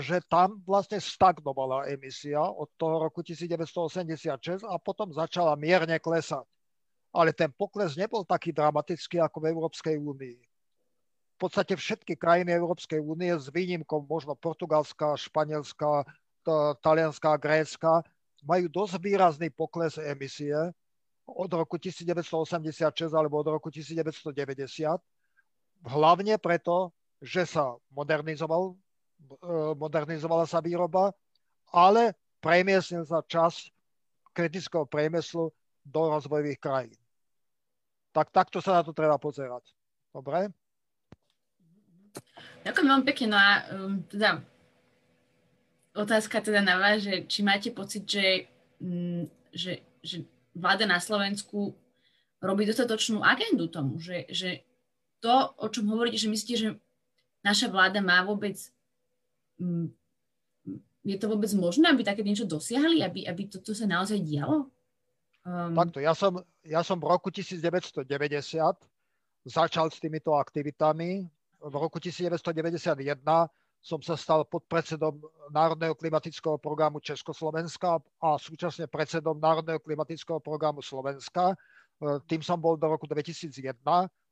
[0.01, 6.45] že tam vlastne stagnovala emisia od toho roku 1986 a potom začala mierne klesať
[7.11, 10.39] ale ten pokles nebol taký dramatický ako v Európskej únii.
[11.35, 16.05] V podstate všetky krajiny Európskej únie s výnimkou možno Portugalska, Španielska,
[16.81, 18.01] Talianska Grécka
[18.41, 20.57] majú dosť výrazný pokles emisie
[21.25, 24.97] od roku 1986 alebo od roku 1990.
[25.81, 28.73] Hlavne preto, že sa modernizoval, e,
[29.77, 31.13] modernizovala sa výroba,
[31.73, 33.69] ale premiesnil sa čas
[34.33, 35.49] kritického priemyslu
[35.85, 37.00] do rozvojových krajín.
[38.11, 39.71] Tak takto sa na to treba pozerať.
[40.11, 40.51] Dobre?
[42.67, 43.27] Ďakujem veľmi pekne.
[43.31, 44.43] No a um, teda
[45.95, 48.51] otázka teda na vás, že či máte pocit, že,
[48.83, 51.71] um, že, že vláda na Slovensku
[52.43, 54.67] robí dostatočnú agendu tomu, že, že
[55.23, 56.69] to, o čom hovoríte, že myslíte, že
[57.45, 58.57] naša vláda má vôbec
[59.61, 59.87] um,
[61.01, 64.69] je to vôbec možné, aby také niečo dosiahli, aby, aby toto sa naozaj dialo?
[65.41, 65.73] Um...
[65.73, 68.05] Takto, ja som, ja som v roku 1990
[69.45, 71.25] začal s týmito aktivitami.
[71.61, 73.21] V roku 1991
[73.81, 75.17] som sa stal podpredsedom
[75.49, 81.53] Národného klimatického programu Československa a súčasne predsedom Národného klimatického programu Slovenska.
[81.53, 81.55] E,
[82.29, 83.49] tým som bol do roku 2001.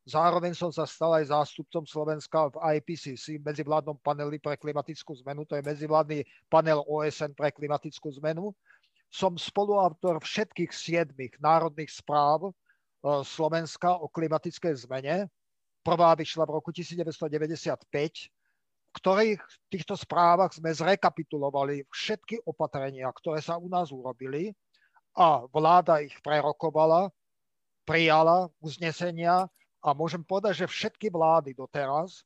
[0.05, 5.45] Zároveň som sa stal aj zástupcom Slovenska v IPCC, medzivládnom paneli pre klimatickú zmenu.
[5.49, 8.53] To je medzivládny panel OSN pre klimatickú zmenu.
[9.10, 12.51] Som spoluautor všetkých siedmých národných správ e,
[13.26, 15.26] Slovenska o klimatickej zmene.
[15.82, 18.30] Prvá vyšla v roku 1995
[18.89, 24.49] v ktorých v týchto správach sme zrekapitulovali všetky opatrenia, ktoré sa u nás urobili
[25.14, 27.14] a vláda ich prerokovala,
[27.86, 29.45] prijala uznesenia
[29.86, 32.26] a môžem povedať, že všetky vlády doteraz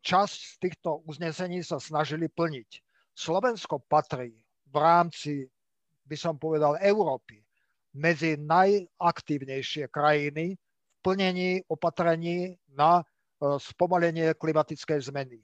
[0.00, 2.80] časť z týchto uznesení sa snažili plniť.
[3.12, 4.32] Slovensko patrí
[4.68, 5.32] v rámci,
[6.08, 7.44] by som povedal, Európy
[7.92, 13.04] medzi najaktívnejšie krajiny v plnení opatrení na e,
[13.60, 15.38] spomalenie klimatickej zmeny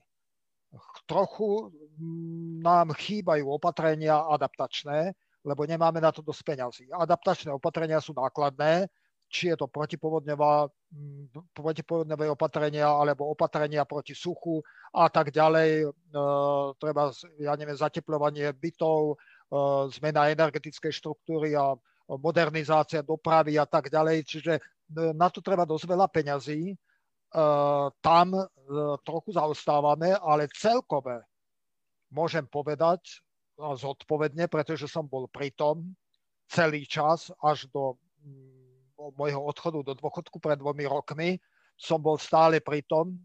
[1.07, 5.13] trochu mm, nám chýbajú opatrenia adaptačné,
[5.45, 6.85] lebo nemáme na to dosť peňazí.
[6.91, 8.89] Adaptačné opatrenia sú nákladné,
[9.29, 9.73] či je to mm,
[11.55, 14.63] protipovodňové opatrenia alebo opatrenia proti suchu
[14.95, 15.71] a tak ďalej.
[15.85, 15.89] E,
[16.79, 19.19] treba, ja neviem, zateplovanie bytov,
[19.93, 21.77] zmena energetickej štruktúry a
[22.21, 24.25] modernizácia dopravy a tak ďalej.
[24.29, 24.63] Čiže e,
[25.17, 26.77] na to treba dosť veľa peňazí
[27.35, 28.47] Eh, tam
[29.03, 31.19] trochu zaostávame, ale celkové
[32.15, 33.27] môžem povedať
[33.59, 35.83] zodpovedne, pretože som bol pritom
[36.47, 41.43] celý čas až do mm, môjho odchodu do dôchodku pred dvomi rokmi,
[41.75, 43.19] som bol stále pri tom,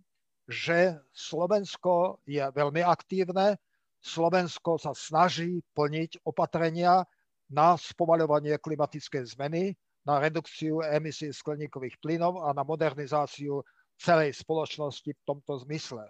[0.49, 3.61] že Slovensko je veľmi aktívne,
[3.99, 7.03] Slovensko sa snaží plniť opatrenia
[7.51, 9.75] na spomaľovanie klimatickej zmeny,
[10.07, 13.61] na redukciu emisí skleníkových plynov a na modernizáciu
[13.99, 16.07] celej spoločnosti v tomto zmysle.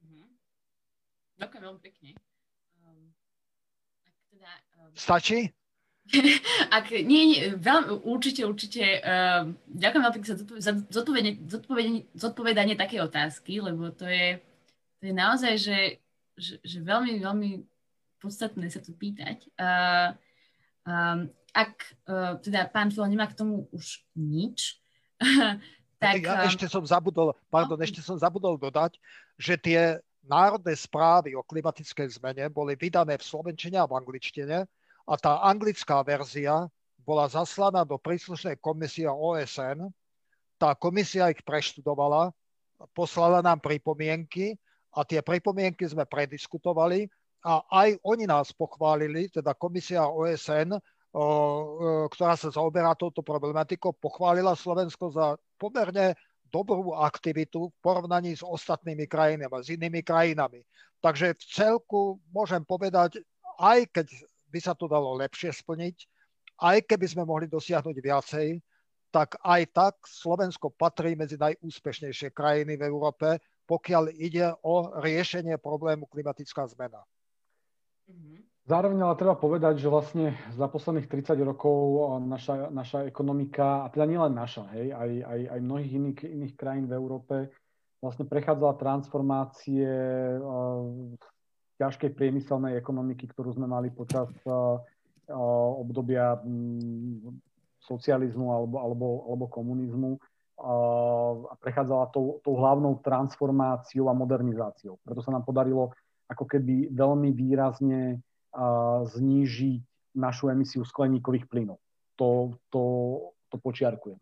[0.00, 0.26] Mm-hmm.
[1.38, 2.10] Ďakujem veľmi pekne.
[2.80, 3.12] Um,
[4.32, 4.90] teda, um...
[4.96, 5.52] Stačí?
[6.76, 8.82] Ak, nie, nie, veľmi, určite, určite.
[9.04, 10.28] Uh, ďakujem veľmi pekne
[10.58, 14.40] za, zodpovedanie, zodpovedanie, zodpovedanie také otázky, lebo to je,
[14.98, 16.01] to je naozaj, že,
[16.36, 17.50] že, že veľmi, veľmi
[18.22, 19.50] podstatné sa tu pýtať.
[19.58, 20.14] Uh,
[20.86, 21.74] um, ak
[22.08, 24.78] uh, teda pán Filo nemá k tomu už nič,
[26.02, 27.84] tak, ja ešte som zabudol, pardon, no.
[27.84, 28.96] ešte som zabudol dodať,
[29.36, 29.80] že tie
[30.22, 34.64] národné správy o klimatickej zmene boli vydané v slovenčine a v angličtine
[35.02, 36.70] a tá anglická verzia
[37.02, 39.90] bola zaslaná do príslušnej komisie OSN.
[40.54, 42.30] Tá komisia ich preštudovala,
[42.94, 44.54] poslala nám pripomienky
[44.92, 47.08] a tie pripomienky sme prediskutovali
[47.42, 50.78] a aj oni nás pochválili, teda komisia OSN
[52.08, 56.16] ktorá sa zaoberá touto problematikou, pochválila Slovensko za pomerne
[56.48, 60.64] dobrú aktivitu v porovnaní s ostatnými krajinami, s inými krajinami.
[61.04, 63.20] Takže v celku môžem povedať,
[63.60, 64.06] aj keď
[64.48, 65.96] by sa to dalo lepšie splniť,
[66.64, 68.48] aj keby sme mohli dosiahnuť viacej,
[69.12, 73.36] tak aj tak Slovensko patrí medzi najúspešnejšie krajiny v Európe,
[73.66, 77.02] pokiaľ ide o riešenie problému klimatická zmena.
[78.10, 78.52] Mm-hmm.
[78.62, 81.74] Zároveň ale treba povedať, že vlastne za posledných 30 rokov
[82.22, 86.86] naša, naša ekonomika, a teda nielen naša, hej, aj, aj, aj mnohých iných, iných krajín
[86.86, 87.50] v Európe,
[87.98, 89.90] vlastne prechádzala transformácie
[90.38, 90.86] uh,
[91.82, 94.78] ťažkej priemyselnej ekonomiky, ktorú sme mali počas uh,
[95.82, 97.42] obdobia um,
[97.82, 100.31] socializmu alebo, alebo, alebo komunizmu uh,
[100.62, 105.02] a prechádzala tou, tou hlavnou transformáciou a modernizáciou.
[105.02, 105.90] Preto sa nám podarilo
[106.30, 108.22] ako keby veľmi výrazne
[109.04, 109.80] znížiť
[110.16, 111.80] našu emisiu skleníkových plynov.
[112.20, 112.82] To, to,
[113.48, 114.20] to počiarkujem.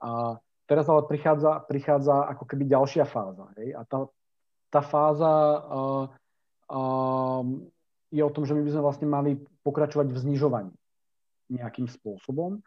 [0.00, 3.50] A teraz ale prichádza, prichádza ako keby ďalšia fáza.
[3.58, 3.74] Hej?
[3.74, 3.98] A tá,
[4.70, 6.04] tá fáza uh,
[6.70, 7.42] uh,
[8.14, 10.74] je o tom, že my by sme vlastne mali pokračovať v znižovaní
[11.50, 12.62] nejakým spôsobom.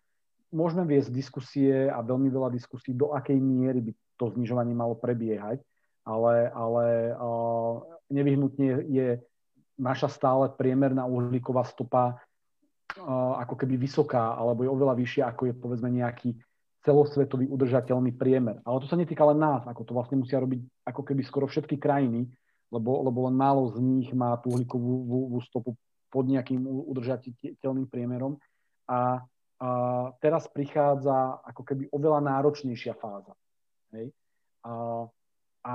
[0.53, 5.59] Môžeme viesť diskusie a veľmi veľa diskusí, do akej miery by to znižovanie malo prebiehať,
[6.07, 9.19] ale, ale uh, nevyhnutne je
[9.77, 12.17] naša stále priemerná uhlíková stopa
[13.37, 16.33] ako keby vysoká, alebo je oveľa vyššia, ako je povedzme nejaký
[16.81, 18.63] celosvetový udržateľný priemer.
[18.63, 21.77] Ale to sa netýka len nás, ako to vlastne musia robiť ako keby skoro všetky
[21.77, 22.25] krajiny,
[22.71, 25.75] lebo, lebo len málo z nich má tú uhlíkovú stopu
[26.07, 28.39] pod nejakým udržateľným priemerom.
[28.87, 29.21] A,
[29.57, 29.69] a
[30.21, 33.33] teraz prichádza ako keby oveľa náročnejšia fáza.
[33.89, 34.13] Hej?
[34.61, 34.73] A,
[35.65, 35.73] a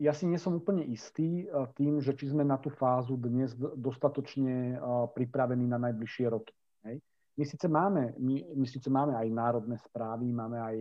[0.00, 3.52] ja si nie som úplne istý eh, tým, že či sme na tú fázu dnes
[3.56, 4.80] dostatočne eh,
[5.12, 6.52] pripravení na najbližšie roky.
[6.88, 7.04] Hej.
[7.36, 10.76] My síce máme, my, my síce máme aj národné správy, máme aj,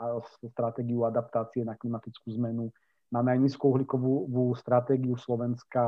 [0.00, 0.10] aj
[0.48, 2.72] stratégiu adaptácie na klimatickú zmenu,
[3.12, 5.84] máme aj nízkouhlíkovú stratégiu Slovenska,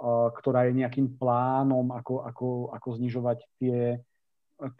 [0.00, 4.00] ktorá je nejakým plánom, ako, ako, ako znižovať tie,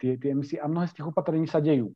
[0.01, 0.57] tie, tie emisie.
[0.57, 1.93] A mnohé z tých opatrení sa dejú.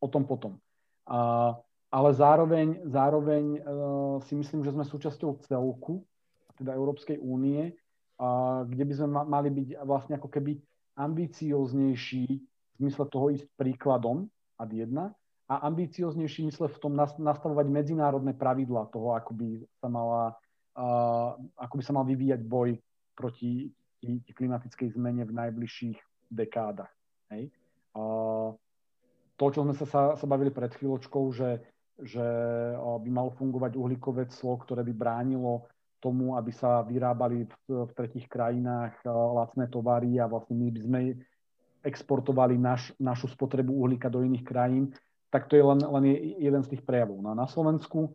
[0.00, 0.60] O tom potom.
[1.08, 1.56] A,
[1.88, 6.04] ale zároveň, zároveň uh, si myslím, že sme súčasťou celku,
[6.60, 10.60] teda Európskej únie, uh, kde by sme ma, mali byť vlastne ako keby
[11.00, 14.28] ambicioznejší v zmysle toho ísť príkladom
[14.60, 15.16] ad jedna
[15.50, 19.48] a ambicioznejší mysle v tom nastavovať medzinárodné pravidla toho, ako by
[19.82, 20.38] sa mala
[21.56, 22.78] ako by sa mal vyvíjať boj
[23.16, 23.68] proti
[24.32, 25.98] klimatickej zmene v najbližších
[26.32, 26.90] dekádach.
[27.34, 27.52] Hej?
[29.36, 31.60] To, čo sme sa, sa, sa bavili pred chvíľočkou, že,
[32.00, 32.26] že
[32.76, 35.68] by malo fungovať uhlíkové clo, ktoré by bránilo
[36.00, 37.54] tomu, aby sa vyrábali v,
[37.84, 41.00] v tretich krajinách lacné tovary a vlastne my by sme
[41.84, 44.92] exportovali naš, našu spotrebu uhlíka do iných krajín,
[45.32, 46.04] tak to je len, len
[46.40, 47.20] jeden z tých prejavov.
[47.20, 48.12] No a na Slovensku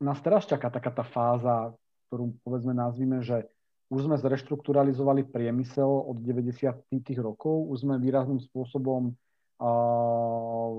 [0.00, 1.76] nás teraz čaká taká tá fáza,
[2.08, 3.46] ktorú povedzme nazvime, že
[3.92, 6.64] už sme zreštrukturalizovali priemysel od 90.
[7.20, 9.12] rokov, už sme výrazným spôsobom
[9.60, 10.74] uh,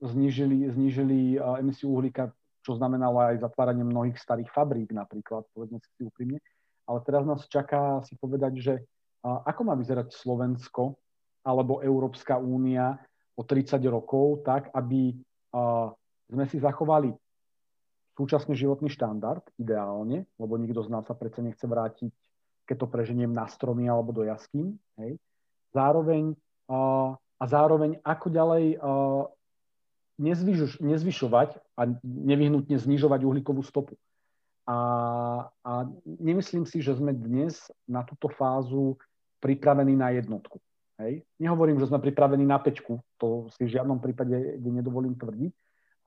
[0.00, 2.32] znížili, znížili uh, emisiu uhlíka,
[2.64, 6.40] čo znamenalo aj zatváranie mnohých starých fabrík napríklad, povedzme si úprimne.
[6.88, 10.96] Ale teraz nás čaká si povedať, že uh, ako má vyzerať Slovensko
[11.44, 12.96] alebo Európska únia
[13.36, 15.12] o 30 rokov, tak aby
[15.52, 15.92] uh,
[16.32, 17.12] sme si zachovali
[18.14, 22.14] súčasný životný štandard, ideálne, lebo nikto z nás sa predsa nechce vrátiť,
[22.64, 24.72] keď to preženiem na stromy alebo do jaskýň.
[25.02, 25.18] Hej.
[25.74, 26.32] Zároveň,
[26.70, 29.26] uh, a zároveň ako ďalej uh,
[30.22, 33.98] nezvyšuš, nezvyšovať a nevyhnutne znižovať uhlíkovú stopu.
[34.64, 34.78] A,
[35.50, 35.72] a
[36.06, 38.96] nemyslím si, že sme dnes na túto fázu
[39.44, 40.56] pripravení na jednotku.
[40.96, 41.26] Hej.
[41.36, 45.52] Nehovorím, že sme pripravení na pečku, to si v žiadnom prípade nedovolím tvrdiť,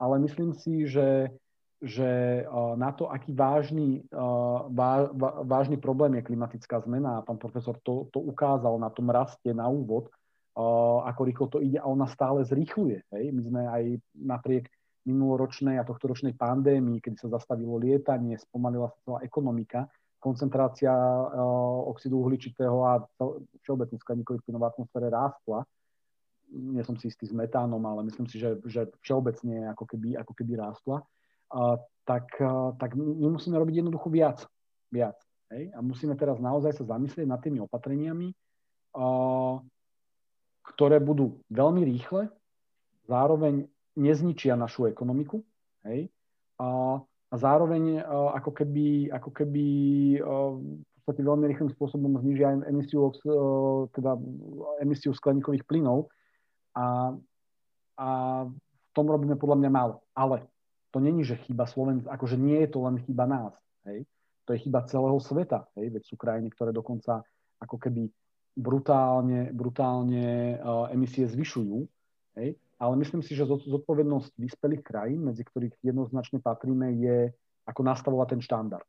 [0.00, 1.30] ale myslím si, že
[1.78, 2.42] že
[2.74, 4.02] na to, aký vážny,
[5.46, 9.70] vážny problém je klimatická zmena, a pán profesor to, to ukázal na tom raste na
[9.70, 10.10] úvod,
[11.06, 13.06] ako rýchlo to ide a ona stále zrýchluje.
[13.14, 13.24] Hej?
[13.30, 13.84] My sme aj
[14.18, 14.66] napriek
[15.06, 19.86] minuloročnej a tohtoročnej pandémii, kedy sa zastavilo lietanie, spomalila sa celá ekonomika,
[20.18, 20.90] koncentrácia
[21.86, 23.06] oxidu uhličitého a
[23.62, 25.62] všeobecne skleníkových plynov v atmosfére rástla.
[26.50, 30.32] Nie som si istý s metánom, ale myslím si, že, že všeobecne ako keby, ako
[30.34, 31.06] keby rástla
[32.04, 32.24] tak,
[32.78, 34.44] tak my musíme robiť jednoducho viac.
[34.92, 35.18] viac
[35.52, 35.72] hej?
[35.74, 38.32] A musíme teraz naozaj sa zamyslieť nad tými opatreniami,
[40.64, 42.28] ktoré budú veľmi rýchle,
[43.08, 43.64] zároveň
[43.96, 45.40] nezničia našu ekonomiku,
[45.88, 46.12] hej?
[46.60, 49.66] A, a zároveň ako keby, ako keby
[50.20, 53.14] v podstate veľmi rýchlym spôsobom znižia emisiu,
[53.96, 54.20] teda
[54.84, 56.12] emisiu skleníkových plynov
[56.76, 57.16] a,
[57.96, 58.08] a
[58.44, 60.04] v tom robíme podľa mňa málo.
[60.12, 60.44] Ale
[60.90, 64.08] to není, že chyba Slovenska, akože nie je to len chyba nás, hej.
[64.48, 67.20] To je chyba celého sveta, hej, veď sú krajiny, ktoré dokonca
[67.60, 68.08] ako keby
[68.56, 71.84] brutálne, brutálne uh, emisie zvyšujú,
[72.40, 72.56] hej.
[72.78, 77.34] Ale myslím si, že zodpovednosť vyspelých krajín, medzi ktorých jednoznačne patríme, je
[77.66, 78.86] ako nastavovať ten štandard.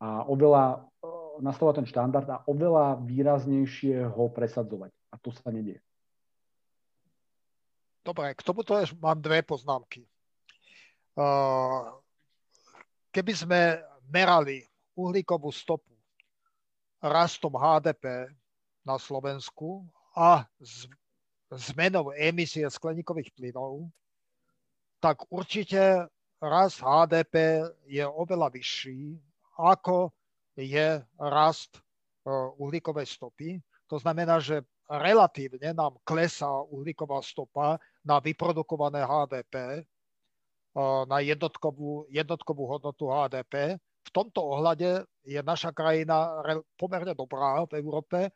[0.00, 4.90] A oveľa, uh, nastavovať ten štandard a oveľa výraznejšie ho presadzovať.
[5.12, 5.82] A to sa nedie.
[8.04, 10.04] Dobre, k tomuto mám dve poznámky.
[13.14, 13.78] Keby sme
[14.10, 14.66] merali
[14.98, 15.94] uhlíkovú stopu
[16.98, 18.30] rastom HDP
[18.82, 19.86] na Slovensku
[20.16, 20.46] a
[21.54, 23.86] zmenou emisie skleníkových plynov,
[24.98, 26.08] tak určite
[26.40, 29.20] rast HDP je oveľa vyšší,
[29.60, 30.10] ako
[30.58, 31.78] je rast
[32.58, 33.60] uhlíkovej stopy.
[33.86, 39.84] To znamená, že relatívne nám klesá uhlíková stopa na vyprodukované HDP
[41.06, 43.78] na jednotkovú, jednotkovú hodnotu HDP.
[43.78, 46.42] V tomto ohľade je naša krajina
[46.76, 48.28] pomerne dobrá v Európe.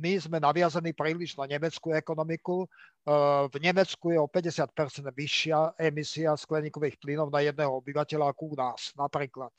[0.00, 2.64] My sme naviazaní príliš na nemeckú ekonomiku.
[3.46, 4.72] V Nemecku je o 50%
[5.12, 9.52] vyššia emisia skleníkových plynov na jedného obyvateľa ako u nás napríklad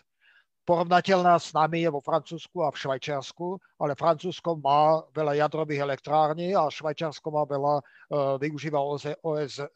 [0.72, 6.56] porovnateľná s nami je vo Francúzsku a v Švajčiarsku, ale Francúzsko má veľa jadrových elektrární
[6.56, 9.68] a Švajčiarsko má veľa, uh, využíva OS, OS, uh,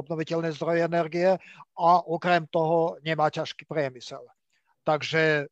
[0.00, 1.36] obnoviteľné zdroje energie
[1.76, 4.24] a okrem toho nemá ťažký priemysel.
[4.82, 5.46] Takže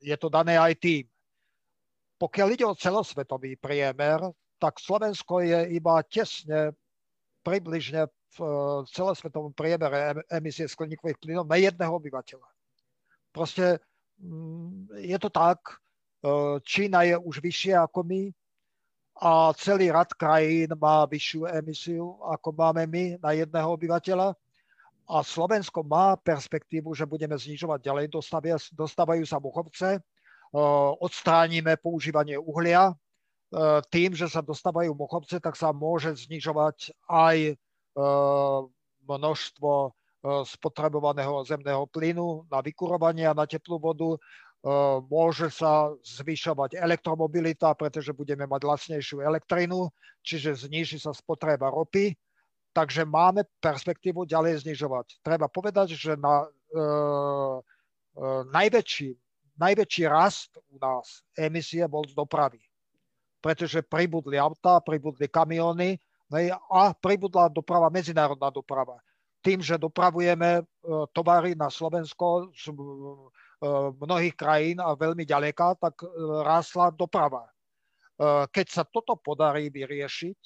[0.00, 1.04] je to dané aj tým.
[2.16, 4.24] Pokiaľ ide o celosvetový priemer,
[4.56, 6.72] tak Slovensko je iba tesne
[7.44, 8.38] približne v
[8.88, 12.55] celosvetovom priemere emisie skleníkových plynov na jedného obyvateľa.
[13.36, 13.84] Proste
[14.16, 15.74] mm, je to tak, e,
[16.64, 18.32] Čína je už vyššia ako my
[19.20, 24.32] a celý rad krajín má vyššiu emisiu, ako máme my na jedného obyvateľa.
[25.06, 28.06] a Slovensko má perspektívu, že budeme znižovať ďalej,
[28.74, 30.02] dostávajú sa muchovce,
[30.98, 32.90] odstránime používanie uhlia,
[33.86, 37.54] tým, že sa dostávajú muchovce, tak sa môže znižovať aj
[39.06, 39.94] množstvo
[40.46, 44.18] spotrebovaného zemného plynu na vykurovanie a na teplú vodu.
[45.06, 49.92] Môže sa zvyšovať elektromobilita, pretože budeme mať lacnejšiu elektrinu,
[50.26, 52.18] čiže zniží sa spotreba ropy
[52.76, 55.24] Takže máme perspektívu ďalej znižovať.
[55.24, 59.16] Treba povedať, že na, e, e, najväčší,
[59.56, 62.60] najväčší rast u nás emisie bol z dopravy.
[63.40, 65.96] Pretože pribudli auta, pribudli kamiony
[66.68, 69.00] a pribudla doprava, medzinárodná doprava.
[69.46, 70.62] Tým, že dopravujeme e,
[71.14, 72.74] tovary na Slovensko z e,
[73.94, 76.10] mnohých krajín a veľmi ďaleká, tak e,
[76.42, 77.46] rástla doprava.
[78.48, 80.40] Keď sa toto podarí vyriešiť,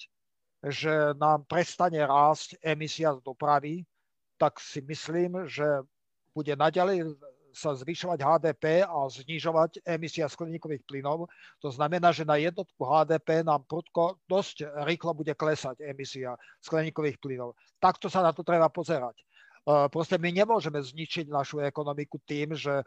[0.75, 3.87] že nám prestane rásť emisia z dopravy,
[4.35, 5.87] tak si myslím, že
[6.35, 7.15] bude naďalej
[7.53, 11.27] sa zvyšovať HDP a znižovať emisia skleníkových plynov.
[11.61, 17.59] To znamená, že na jednotku HDP nám prudko dosť rýchlo bude klesať emisia skleníkových plynov.
[17.83, 19.19] Takto sa na to treba pozerať.
[19.19, 19.25] E,
[19.91, 22.85] proste my nemôžeme zničiť našu ekonomiku tým, že e,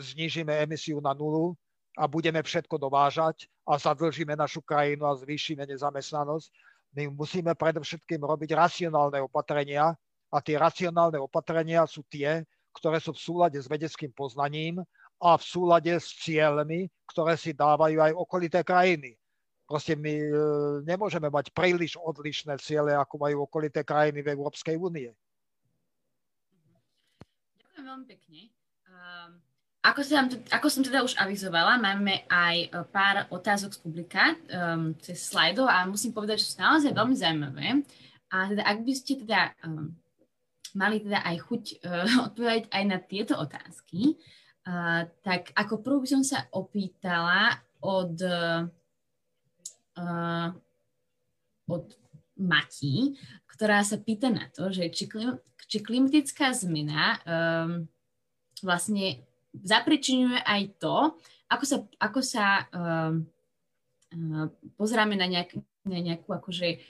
[0.00, 1.58] znižíme emisiu na nulu,
[1.98, 6.48] a budeme všetko dovážať a zadlžíme našu krajinu a zvýšime nezamestnanosť.
[6.96, 9.92] My musíme predovšetkým robiť racionálne opatrenia
[10.32, 14.80] a tie racionálne opatrenia sú tie, ktoré sú v súlade s vedeckým poznaním
[15.22, 19.14] a v súlade s cieľmi, ktoré si dávajú aj okolité krajiny.
[19.62, 20.32] Proste my e,
[20.84, 25.14] nemôžeme mať príliš odlišné ciele, ako majú okolité krajiny v Európskej únie.
[27.56, 28.40] Ďakujem veľmi pekne.
[28.90, 29.40] Um...
[29.82, 34.94] Ako som, ako som teda už avizovala, máme aj e, pár otázok z publika um,
[35.02, 37.66] cez slajdov a musím povedať, že sú naozaj veľmi zaujímavé.
[38.30, 39.90] A teda ak by ste teda um,
[40.74, 44.16] mali teda aj chuť uh, odpovedať aj na tieto otázky,
[44.66, 48.66] uh, tak ako prvú by som sa opýtala od, uh,
[51.68, 51.86] od
[52.42, 53.14] Mati,
[53.46, 57.86] ktorá sa pýta na to, že či, klim, či klimatická zmena um,
[58.64, 61.14] vlastne zapričinuje aj to,
[61.52, 64.46] ako sa, ako sa uh, uh,
[64.80, 65.54] pozeráme na, nejak,
[65.84, 66.80] na nejakú akože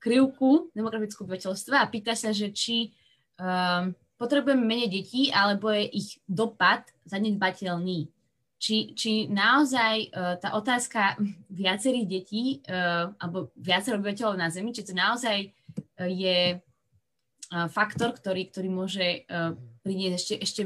[0.00, 2.96] krivku demografickú obyvateľstva a pýta sa, že či
[3.40, 8.12] um, potrebujeme menej detí, alebo je ich dopad zanedbateľný.
[8.60, 11.16] Či, či naozaj uh, tá otázka
[11.64, 18.12] viacerých detí uh, alebo viacerých obyvateľov na Zemi, či to naozaj uh, je uh, faktor,
[18.12, 20.62] ktorý, ktorý môže uh, priniesť ešte, ešte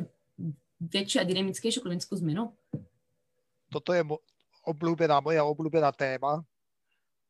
[0.83, 2.51] väčšiu a dynamickejšiu klimatickú zmenu?
[3.71, 4.03] Toto je
[4.67, 6.43] obľúbená, moja obľúbená téma.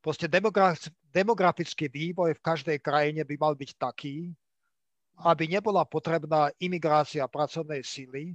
[0.04, 4.36] Proste demografický vývoj v každej krajine by mal byť taký,
[5.22, 8.34] aby nebola potrebná imigrácia pracovnej síly,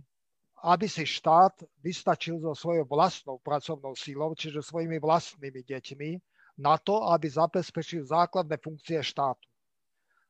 [0.64, 6.12] aby si štát vystačil so svojou vlastnou pracovnou sílou, čiže svojimi vlastnými deťmi,
[6.60, 9.48] na to, aby zabezpečil základné funkcie štátu.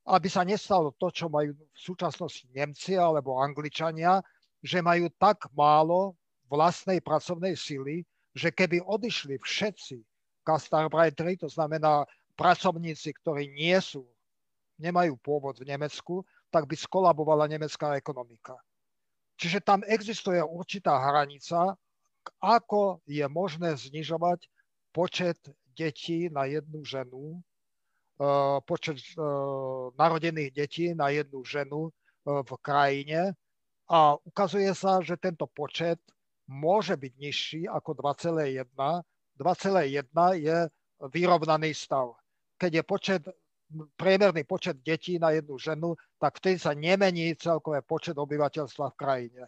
[0.05, 4.21] Aby sa nestalo to, čo majú v súčasnosti Nemci alebo Angličania,
[4.61, 6.13] že majú tak málo
[6.45, 9.97] vlastnej pracovnej sily, že keby odišli všetci
[10.45, 12.05] Gastarbeiteri, to znamená
[12.37, 14.05] pracovníci, ktorí nie sú,
[14.81, 18.57] nemajú pôvod v Nemecku, tak by skolabovala nemecká ekonomika.
[19.39, 21.77] Čiže tam existuje určitá hranica,
[22.43, 24.49] ako je možné znižovať
[24.91, 25.39] počet
[25.77, 29.21] detí na jednu ženu, eh, počet eh,
[29.95, 33.37] narodených detí na jednu ženu eh, v krajine,
[33.89, 35.97] a ukazuje sa, že tento počet
[36.45, 38.69] môže byť nižší ako 2,1.
[39.33, 40.57] 2,1 je
[41.09, 42.13] vyrovnaný stav.
[42.61, 43.21] Keď je počet,
[43.97, 49.43] priemerný počet detí na jednu ženu, tak vtedy sa nemení celkové počet obyvateľstva v krajine.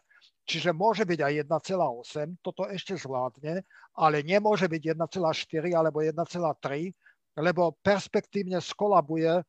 [0.45, 3.61] Čiže môže byť aj 1,8, toto ešte zvládne,
[3.97, 9.43] ale nemôže byť 1,4 alebo 1,3, lebo perspektívne skolabuje e,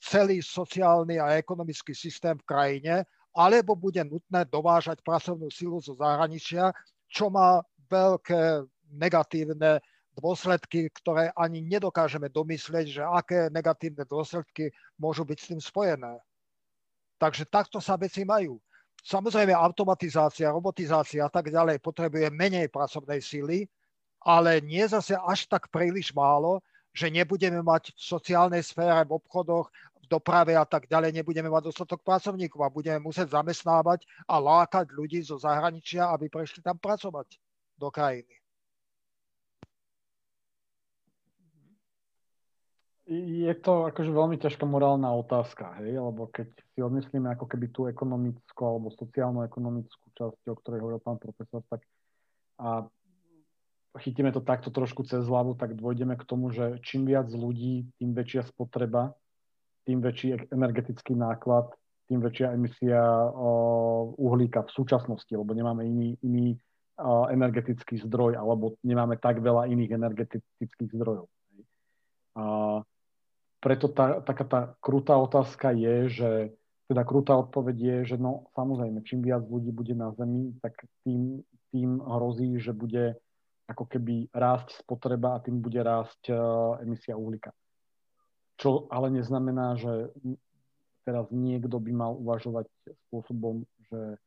[0.00, 2.94] celý sociálny a ekonomický systém v krajine
[3.34, 6.70] alebo bude nutné dovážať pracovnú silu zo zahraničia,
[7.10, 7.58] čo má
[7.90, 8.62] veľké
[8.94, 9.82] negatívne
[10.14, 16.22] dôsledky, ktoré ani nedokážeme domyslieť, že aké negatívne dôsledky môžu byť s tým spojené.
[17.18, 18.58] Takže takto sa veci majú.
[19.04, 23.68] Samozrejme, automatizácia, robotizácia a tak ďalej potrebuje menej pracovnej síly,
[24.24, 29.68] ale nie zase až tak príliš málo, že nebudeme mať v sociálnej sfére, v obchodoch,
[30.00, 34.88] v doprave a tak ďalej nebudeme mať dostatok pracovníkov a budeme musieť zamestnávať a lákať
[34.94, 37.36] ľudí zo zahraničia, aby prešli tam pracovať
[37.76, 38.43] do krajiny.
[43.04, 47.84] Je to akože veľmi ťažká morálna otázka, hej, lebo keď si odmyslíme ako keby tú
[47.84, 51.84] ekonomickú alebo sociálno-ekonomickú časť, o ktorej hovoril pán profesor, tak
[52.56, 52.88] a
[54.00, 58.16] chytíme to takto trošku cez hlavu, tak dôjdeme k tomu, že čím viac ľudí, tým
[58.16, 59.12] väčšia spotreba,
[59.84, 61.76] tým väčší energetický náklad,
[62.08, 63.04] tým väčšia emisia
[64.16, 66.56] uhlíka v súčasnosti, lebo nemáme iný, iný
[67.28, 71.28] energetický zdroj, alebo nemáme tak veľa iných energetických zdrojov.
[72.38, 72.44] A
[73.64, 76.30] preto tá, taká tá krutá otázka je, že
[76.84, 81.40] teda krutá odpoveď je, že no samozrejme, čím viac ľudí bude na Zemi, tak tým,
[81.72, 83.16] tým hrozí, že bude
[83.64, 87.56] ako keby rásť spotreba a tým bude rásť uh, emisia uhlíka.
[88.60, 90.12] Čo ale neznamená, že
[91.08, 92.68] teraz niekto by mal uvažovať
[93.08, 94.20] spôsobom, že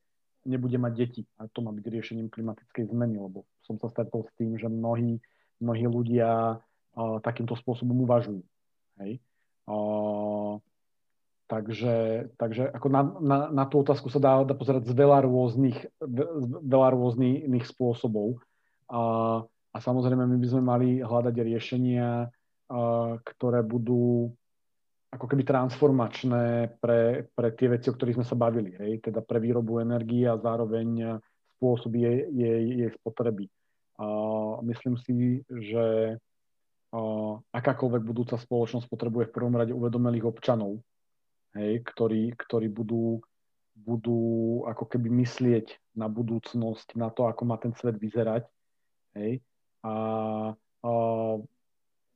[0.49, 1.21] nebude mať deti.
[1.37, 5.21] A to má byť riešením klimatickej zmeny, lebo som sa stretol s tým, že mnohí,
[5.61, 8.41] mnohí ľudia uh, takýmto spôsobom uvažujú.
[9.03, 9.21] Hej?
[9.67, 10.57] Uh,
[11.47, 15.77] takže, takže ako na, na, na tú otázku sa dá, dá pozerať z veľa rôznych,
[16.63, 18.39] veľa rôznych spôsobov.
[18.87, 18.99] A,
[19.45, 24.31] a samozrejme my by sme mali hľadať riešenia, uh, ktoré budú
[25.07, 28.75] ako keby transformačné pre, pre tie veci, o ktorých sme sa bavili.
[28.75, 29.07] Hej?
[29.07, 31.19] Teda pre výrobu energie a zároveň
[31.57, 33.49] spôsob jej, jej, jej spotreby.
[33.97, 36.15] Uh, myslím si, že
[37.51, 40.79] akákoľvek budúca spoločnosť potrebuje v prvom rade uvedomelých občanov,
[41.59, 43.19] hej, ktorí, ktorí budú,
[43.75, 44.19] budú
[44.63, 48.47] ako keby myslieť na budúcnosť, na to, ako má ten svet vyzerať.
[49.19, 49.43] Hej.
[49.83, 49.93] A,
[50.55, 50.91] a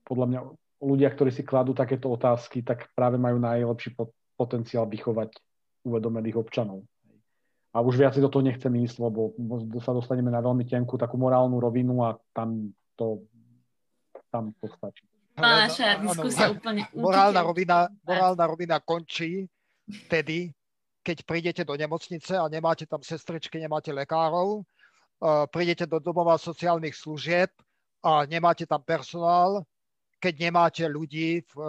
[0.07, 0.39] podľa mňa
[0.81, 3.93] ľudia, ktorí si kladú takéto otázky, tak práve majú najlepší
[4.39, 5.35] potenciál vychovať
[5.85, 6.85] uvedomelých občanov.
[7.71, 9.31] A už viac do toho nechcem ísť, lebo
[9.79, 13.23] sa dostaneme na veľmi tenkú takú morálnu rovinu a tam to
[14.31, 15.03] tam postačí.
[15.35, 16.87] Naša diskusia úplne...
[16.95, 19.47] Morálna rovina, morálna rovina končí
[20.07, 20.51] vtedy,
[21.03, 24.63] keď prídete do nemocnice a nemáte tam sestričky, nemáte lekárov,
[25.51, 27.49] prídete do domova sociálnych služieb
[28.01, 29.65] a nemáte tam personál,
[30.21, 31.65] keď nemáte ľudí v e,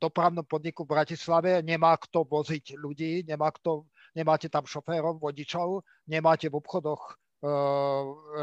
[0.00, 3.84] dopravnom podniku v Bratislave, nemá kto voziť ľudí, nemá kto,
[4.16, 7.14] nemáte tam šoférov, vodičov, nemáte v obchodoch e,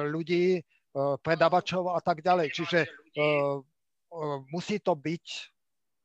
[0.05, 0.61] ľudí,
[0.95, 2.53] predavačov a tak ďalej.
[2.53, 3.59] Čiže uh,
[4.53, 5.25] musí to byť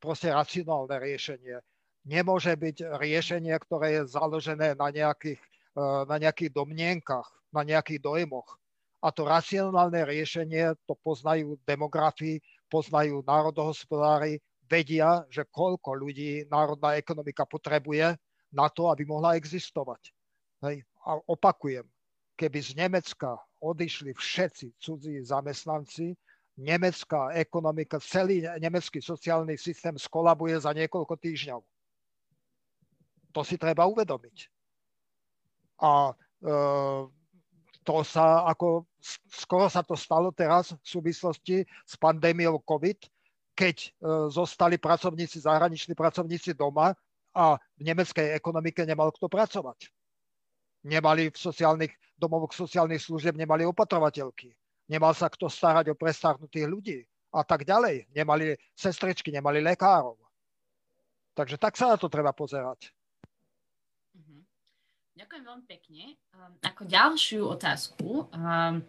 [0.01, 1.61] proste racionálne riešenie.
[2.09, 5.43] Nemôže byť riešenie, ktoré je založené na nejakých,
[6.09, 8.57] na nejakých domnienkach, na nejakých dojmoch.
[9.05, 12.41] A to racionálne riešenie to poznajú demografi,
[12.73, 18.17] poznajú národohospodári, vedia, že koľko ľudí národná ekonomika potrebuje
[18.53, 20.13] na to, aby mohla existovať.
[20.65, 20.85] Hej.
[21.09, 21.85] A opakujem,
[22.37, 26.15] keby z Nemecka odišli všetci cudzí zamestnanci,
[26.59, 31.61] nemecká ekonomika, celý nemecký sociálny systém skolabuje za niekoľko týždňov.
[33.31, 34.37] To si treba uvedomiť.
[35.79, 36.13] A e,
[37.87, 38.91] to sa ako,
[39.31, 43.07] skoro sa to stalo teraz v súvislosti s pandémiou COVID,
[43.55, 43.89] keď e,
[44.35, 46.91] zostali pracovníci, zahraniční pracovníci doma
[47.31, 49.95] a v nemeckej ekonomike nemal kto pracovať
[50.89, 54.51] nemali v sociálnych domovoch sociálnych služieb, nemali opatrovateľky.
[54.91, 56.99] Nemal sa kto starať o prestarnutých ľudí
[57.31, 58.11] a tak ďalej.
[58.11, 60.19] Nemali sestričky, nemali lekárov.
[61.39, 62.91] Takže tak sa na to treba pozerať.
[64.19, 64.43] Mhm.
[65.15, 66.03] Ďakujem veľmi pekne.
[66.35, 68.83] Um, ako ďalšiu otázku um,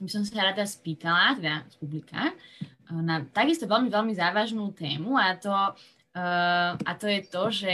[0.00, 5.18] by som sa rada spýtala, teda z publika, uh, na takisto veľmi, veľmi závažnú tému
[5.20, 5.52] a to,
[6.12, 7.72] a to je to, že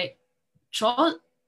[0.70, 0.94] čo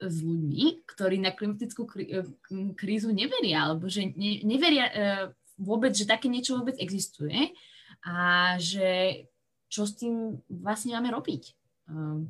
[0.01, 2.25] s ľuďmi, ktorí na klimatickú e,
[2.73, 5.25] krízu neveria, alebo že ne, neveria uh,
[5.61, 7.53] vôbec, že také niečo vôbec existuje
[8.01, 9.23] a že
[9.69, 11.53] čo s tým vlastne máme robiť.
[11.93, 12.25] Uh,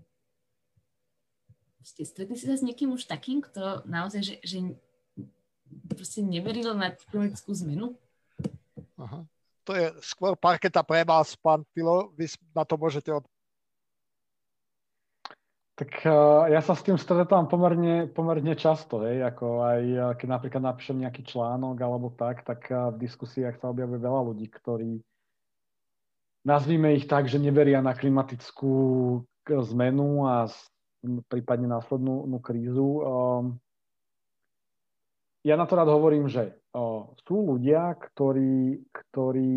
[1.87, 4.59] ste stretli sa s niekým už takým, kto naozaj, že, že
[5.91, 7.95] proste neveril na klimatickú zmenu?
[8.99, 9.25] Aha.
[9.68, 13.39] To je skôr parketa pre vás, pán Pilo, vy na to môžete odpovedať.
[15.81, 20.28] Tak uh, ja sa s tým stretám pomerne, pomerne často, hej, ako aj uh, keď
[20.28, 25.01] napríklad napíšem nejaký článok alebo tak, tak uh, v diskusiách sa objavuje veľa ľudí, ktorí
[26.45, 28.76] nazvíme ich tak, že neveria na klimatickú
[29.49, 30.53] zmenu a
[31.33, 32.89] prípadne následnú krízu.
[33.01, 33.45] Um,
[35.49, 36.61] ja na to rád hovorím, že
[37.24, 39.57] sú ľudia, ktorí, ktorí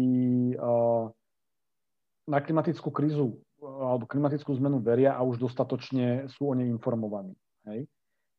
[2.23, 7.33] na klimatickú krízu alebo klimatickú zmenu veria a už dostatočne sú o nej informovaní.
[7.63, 7.87] Hej.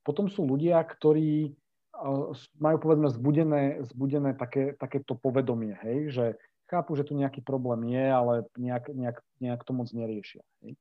[0.05, 1.57] Potom sú ľudia, ktorí
[2.59, 6.25] majú povedzme zbudené, zbudené také, takéto povedomie, hej, že
[6.67, 10.43] chápu, že tu nejaký problém je, ale nejak, nejak, nejak to moc neriešia.
[10.67, 10.75] Hej.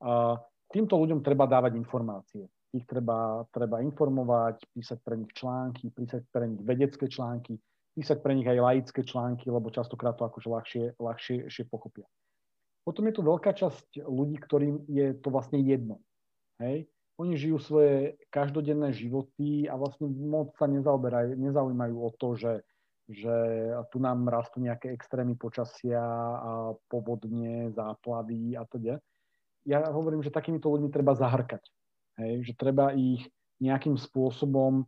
[0.00, 0.38] A
[0.70, 2.46] týmto ľuďom treba dávať informácie.
[2.70, 7.58] Ich treba, treba informovať, písať pre nich články, písať pre nich vedecké články,
[7.98, 12.06] písať pre nich aj laické články, lebo častokrát to akože ľahšie, ľahšie, ľahšie pochopia.
[12.90, 16.02] Potom je tu veľká časť ľudí, ktorým je to vlastne jedno.
[16.58, 16.90] Hej?
[17.22, 22.52] Oni žijú svoje každodenné životy a vlastne moc sa nezaujímajú o to, že
[23.10, 23.36] že
[23.90, 25.98] tu nám rastú nejaké extrémy počasia,
[26.38, 29.02] a povodne, záplavy a teda.
[29.66, 31.60] Ja hovorím, že takýmito ľuďmi treba zahrkať.
[32.22, 32.46] Hej?
[32.46, 33.26] Že treba ich
[33.58, 34.86] nejakým spôsobom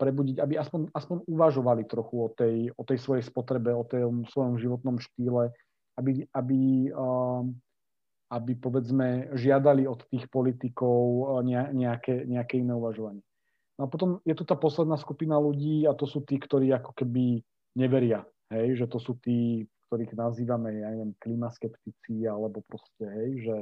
[0.00, 4.56] prebudiť, aby aspoň, aspoň uvažovali trochu o tej, o tej svojej spotrebe, o tej svojom
[4.56, 5.52] životnom štýle,
[5.98, 7.42] aby, aby, uh,
[8.34, 13.22] aby povedzme žiadali od tých politikov nejaké, nejaké iné uvažovanie.
[13.78, 16.94] No a potom je tu tá posledná skupina ľudí a to sú tí, ktorí ako
[16.94, 17.42] keby
[17.74, 18.22] neveria.
[18.50, 23.56] Hej, že to sú tí, ktorých nazývame, ja neviem, klimaskeptici alebo proste, hej, že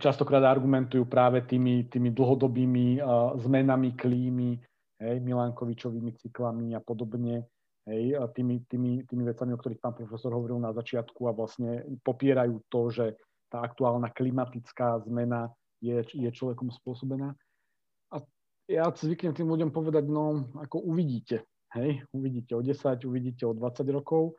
[0.00, 4.60] častokrát argumentujú práve tými, tými dlhodobými uh, zmenami klímy,
[5.00, 7.44] hej, Milankovičovými cyklami a podobne,
[7.86, 11.86] hej, a tými, tými, tými vecami, o ktorých pán profesor hovoril na začiatku a vlastne
[12.02, 13.06] popierajú to, že
[13.50, 15.52] tá aktuálna klimatická zmena
[15.82, 17.34] je, je človekom spôsobená.
[18.70, 21.42] Ja zvyknem tým ľuďom povedať, no ako uvidíte,
[21.74, 24.38] hej, uvidíte o 10, uvidíte o 20 rokov.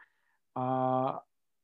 [0.55, 0.65] A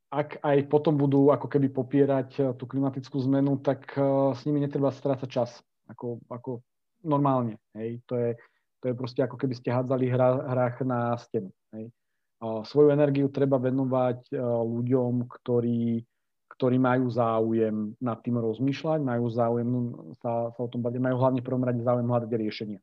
[0.09, 4.59] ak aj potom budú ako keby popierať eh, tú klimatickú zmenu, tak uh, s nimi
[4.59, 5.51] netreba strácať čas,
[5.85, 6.65] ako, ako
[7.05, 8.29] normálne, hej, to je,
[8.83, 11.85] to je proste ako keby ste hádzali hra, hrách na stenu, hej.
[12.39, 16.07] Svoju energiu treba venovať uh, ľuďom, ktorí
[16.59, 19.69] ktorí majú záujem nad tým rozmýšľať, majú záujem
[20.19, 22.79] sa, sa o tom baviť, majú hlavne v prvom rade záujem hľadať riešenie.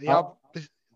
[0.00, 0.24] Ja,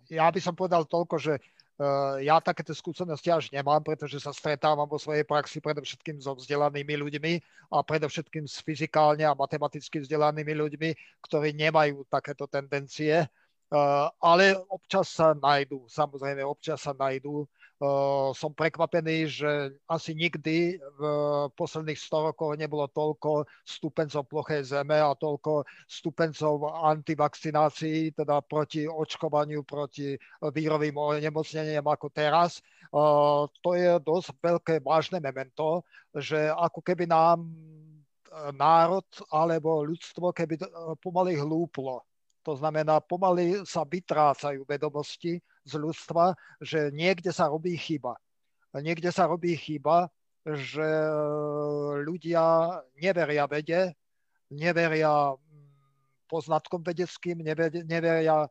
[0.09, 4.89] ja by som povedal toľko, že uh, ja takéto skúsenosti až nemám, pretože sa stretávam
[4.89, 7.33] vo svojej praxi predovšetkým so vzdelanými ľuďmi
[7.69, 10.91] a predovšetkým s fyzikálne a matematicky vzdelanými ľuďmi,
[11.29, 13.29] ktorí nemajú takéto tendencie.
[13.73, 17.49] Uh, ale občas sa nájdú, samozrejme, občas sa nájdú
[18.33, 19.51] som prekvapený, že
[19.91, 21.03] asi nikdy v
[21.59, 29.67] posledných 100 rokoch nebolo toľko stupencov plochej zeme a toľko stupencov antivakcinácií, teda proti očkovaniu,
[29.67, 30.15] proti
[30.55, 32.63] vírovým onemocneniam ako teraz.
[33.51, 35.83] To je dosť veľké vážne memento,
[36.15, 37.51] že ako keby nám
[38.55, 40.55] národ alebo ľudstvo keby
[41.03, 42.07] pomaly hlúplo.
[42.43, 48.19] To znamená, pomaly sa vytrácajú vedomosti z ľudstva, že niekde sa robí chyba.
[48.75, 50.11] Niekde sa robí chyba,
[50.43, 50.89] že
[52.03, 52.43] ľudia
[52.99, 53.95] neveria vede,
[54.51, 58.49] neveria mm, poznatkom vedeckým, neveria, neveria e,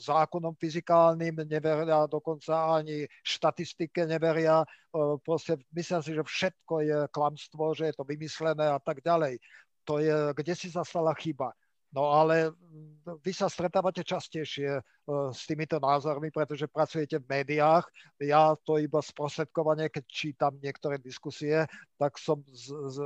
[0.00, 7.76] zákonom fyzikálnym, neveria dokonca ani štatistike, neveria, e, proste myslím si, že všetko je klamstvo,
[7.76, 9.36] že je to vymyslené a tak ďalej.
[9.84, 11.52] To je, kde si sa stala chyba.
[11.94, 17.86] No ale mm, vy sa stretávate častejšie uh, s týmito názormi, pretože pracujete v médiách.
[18.18, 22.98] Ja to iba sprostredkovanie, keď čítam niektoré diskusie, tak som z, z,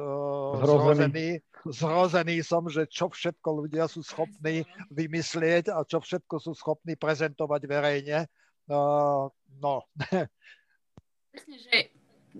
[0.64, 1.44] zrozený.
[1.68, 7.62] zrozený som, že čo všetko ľudia sú schopní vymyslieť a čo všetko sú schopní prezentovať
[7.68, 8.24] verejne.
[8.72, 9.28] Uh,
[9.60, 9.84] no.
[11.28, 11.92] Presne, že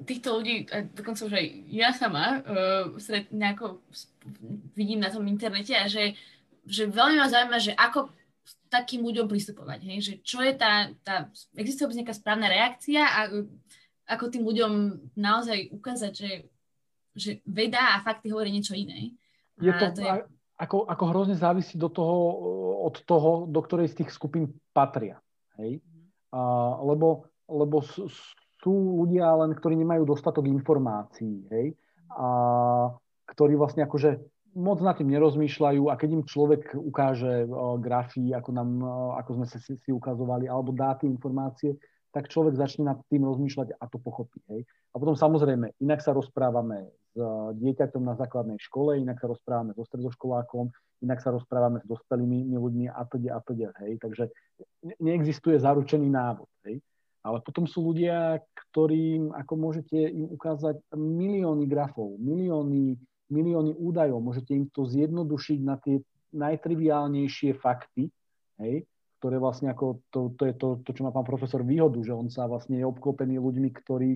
[0.09, 0.65] týchto ľudí,
[0.97, 2.89] dokonca už aj ja sama, uh,
[3.37, 3.85] nejako
[4.73, 6.17] vidím na tom internete a že
[6.69, 8.13] že veľmi ma zaujíma, že ako
[8.69, 9.99] takým ľuďom pristupovať, hej?
[10.05, 13.21] že čo je tá, tá existuje nejaká správna reakcia a
[14.09, 14.73] ako tým ľuďom
[15.17, 16.33] naozaj ukázať, že,
[17.17, 19.17] že veda a fakty hovorí niečo iné.
[19.61, 20.13] Je to, to je...
[20.59, 22.17] Ako, ako hrozne závisí do toho,
[22.83, 25.23] od toho, do ktorej z tých skupín patria.
[25.61, 25.81] Hej?
[26.35, 26.41] A,
[26.83, 27.81] lebo, lebo
[28.59, 28.75] sú
[29.07, 31.67] ľudia len, ktorí nemajú dostatok informácií, hej?
[32.11, 32.27] A
[33.29, 34.19] ktorí vlastne akože
[34.55, 37.45] moc nad tým nerozmýšľajú a keď im človek ukáže
[37.83, 38.71] grafy, ako, nám,
[39.19, 41.77] ako sme si, si ukazovali, alebo dá tie informácie,
[42.09, 44.41] tak človek začne nad tým rozmýšľať a to pochopí.
[44.49, 44.65] Hej.
[44.93, 47.21] A potom samozrejme, inak sa rozprávame s
[47.61, 50.73] dieťaťom na základnej škole, inak sa rozprávame so stredoškolákom,
[51.05, 53.69] inak sa rozprávame s dospelými ľuďmi a teda a teda.
[53.85, 54.01] Hej.
[54.01, 54.25] Takže
[55.05, 56.49] neexistuje zaručený návod.
[56.65, 56.81] Hej.
[57.23, 58.41] Ale potom sú ľudia,
[58.73, 62.97] ktorým, ako môžete im ukázať milióny grafov, milióny
[63.29, 66.01] milióny údajov, môžete im to zjednodušiť na tie
[66.33, 68.13] najtriviálnejšie fakty,
[68.61, 68.85] hej,
[69.19, 72.29] ktoré vlastne ako to, to je to, to, čo má pán profesor výhodu, že on
[72.29, 74.11] sa vlastne je obklopený ľuďmi, ktorí,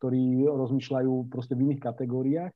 [0.00, 2.52] ktorí rozmýšľajú proste v iných kategóriách,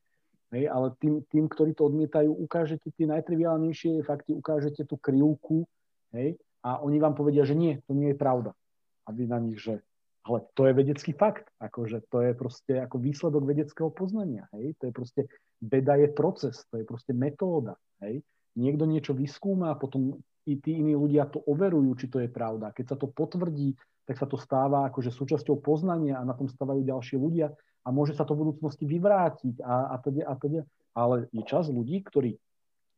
[0.53, 5.65] hej, ale tým, tým, ktorí to odmietajú, ukážete tie najtriviálnejšie fakty, ukážete tú krivku,
[6.13, 8.55] hej, a oni vám povedia, že nie, to nie je pravda.
[9.03, 9.83] A vy na nich, že
[10.23, 14.87] ale to je vedecký fakt, akože to je proste ako výsledok vedeckého poznania, hej, to
[14.87, 15.21] je proste,
[15.59, 18.23] veda je proces, to je proste metóda, hej.
[18.53, 22.69] Niekto niečo vyskúma a potom i tí iní ľudia to overujú, či to je pravda.
[22.69, 26.83] Keď sa to potvrdí, tak sa to stáva akože súčasťou poznania a na tom stávajú
[26.83, 30.61] ďalší ľudia a môže sa to v budúcnosti vyvrátiť a, a teda, a teda.
[30.93, 32.37] Ale je čas ľudí, ktorí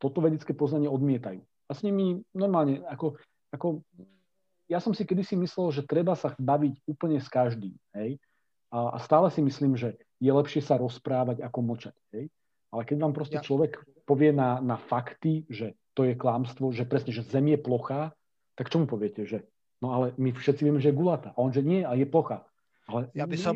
[0.02, 1.40] toto vedecké poznanie odmietajú.
[1.40, 3.16] A s nimi normálne, ako,
[3.54, 3.86] ako
[4.66, 7.78] ja som si kedysi myslel, že treba sa baviť úplne s každým.
[7.94, 8.18] Hej?
[8.74, 11.96] A, a stále si myslím, že je lepšie sa rozprávať, ako mlčať.
[12.18, 12.34] Hej?
[12.74, 13.46] Ale keď vám proste ja.
[13.46, 13.78] človek
[14.10, 18.12] povie na, na fakty, že to je klamstvo, že presne, že Zem je plochá,
[18.58, 19.46] tak čo mu poviete, že
[19.80, 21.32] no ale my všetci vieme, že je gulata.
[21.36, 22.44] A on, že nie, a je plocha.
[22.90, 23.56] Ale ja, by som,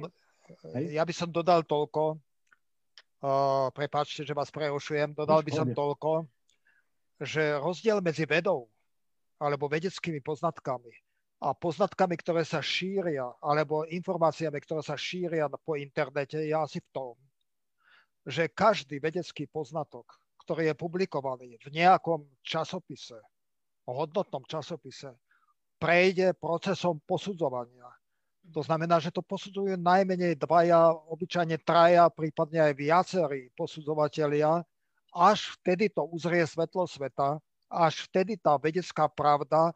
[0.78, 0.94] hej?
[0.94, 6.26] ja by som dodal toľko, uh, prepáčte, že vás prehošujem, dodal by som toľko,
[7.20, 8.72] že rozdiel medzi vedou
[9.40, 10.92] alebo vedeckými poznatkami
[11.40, 16.90] a poznatkami, ktoré sa šíria, alebo informáciami, ktoré sa šíria po internete, je asi v
[16.92, 17.16] tom,
[18.28, 20.04] že každý vedecký poznatok,
[20.44, 23.16] ktorý je publikovaný v nejakom časopise,
[23.88, 25.16] hodnotnom časopise,
[25.80, 27.88] prejde procesom posudzovania.
[28.52, 34.60] To znamená, že to posudzujú najmenej dvaja, obyčajne traja, prípadne aj viacerí posudzovatelia,
[35.16, 39.72] až vtedy to uzrie svetlo sveta až vtedy tá vedecká pravda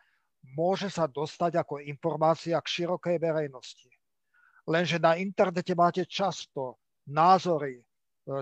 [0.57, 3.87] môže sa dostať ako informácia k širokej verejnosti.
[4.67, 7.83] Lenže na internete máte často názory, e,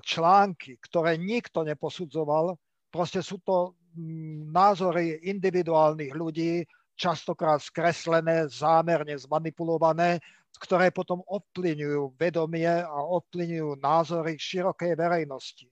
[0.02, 2.58] články, ktoré nikto neposudzoval.
[2.90, 10.22] Proste sú to mm, názory individuálnych ľudí, častokrát skreslené, zámerne zmanipulované,
[10.62, 15.66] ktoré potom ovplyvňujú vedomie a ovplyvňujú názory širokej verejnosti.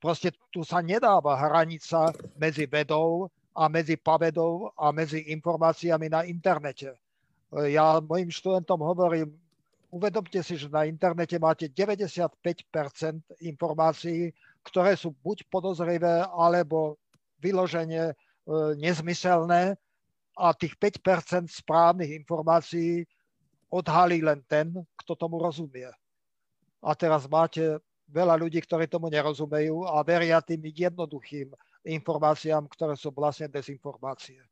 [0.00, 2.08] Proste tu sa nedáva hranica
[2.40, 6.96] medzi vedou a medzi pavedou a medzi informáciami na internete.
[7.68, 9.36] Ja mojim študentom hovorím,
[9.92, 12.32] uvedomte si, že na internete máte 95%
[13.44, 14.32] informácií,
[14.64, 16.96] ktoré sú buď podozrivé, alebo
[17.42, 18.14] vyloženie e,
[18.80, 19.74] nezmyselné
[20.38, 23.04] a tých 5% správnych informácií
[23.68, 25.88] odhalí len ten, kto tomu rozumie.
[26.80, 31.54] A teraz máte veľa ľudí, ktorí tomu nerozumejú a veria tým jednoduchým
[31.86, 34.42] informáciám, ktoré sú vlastne dezinformácie.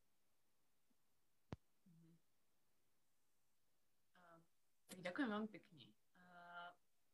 [4.99, 5.85] Ďakujem veľmi pekne.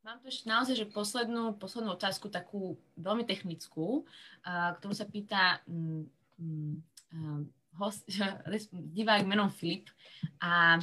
[0.05, 4.05] Mám tu ešte naozaj že poslednú, poslednú otázku, takú veľmi technickú,
[4.45, 6.05] ktorú sa pýta um,
[7.81, 8.05] host,
[8.97, 9.89] divák menom Filip.
[10.45, 10.77] A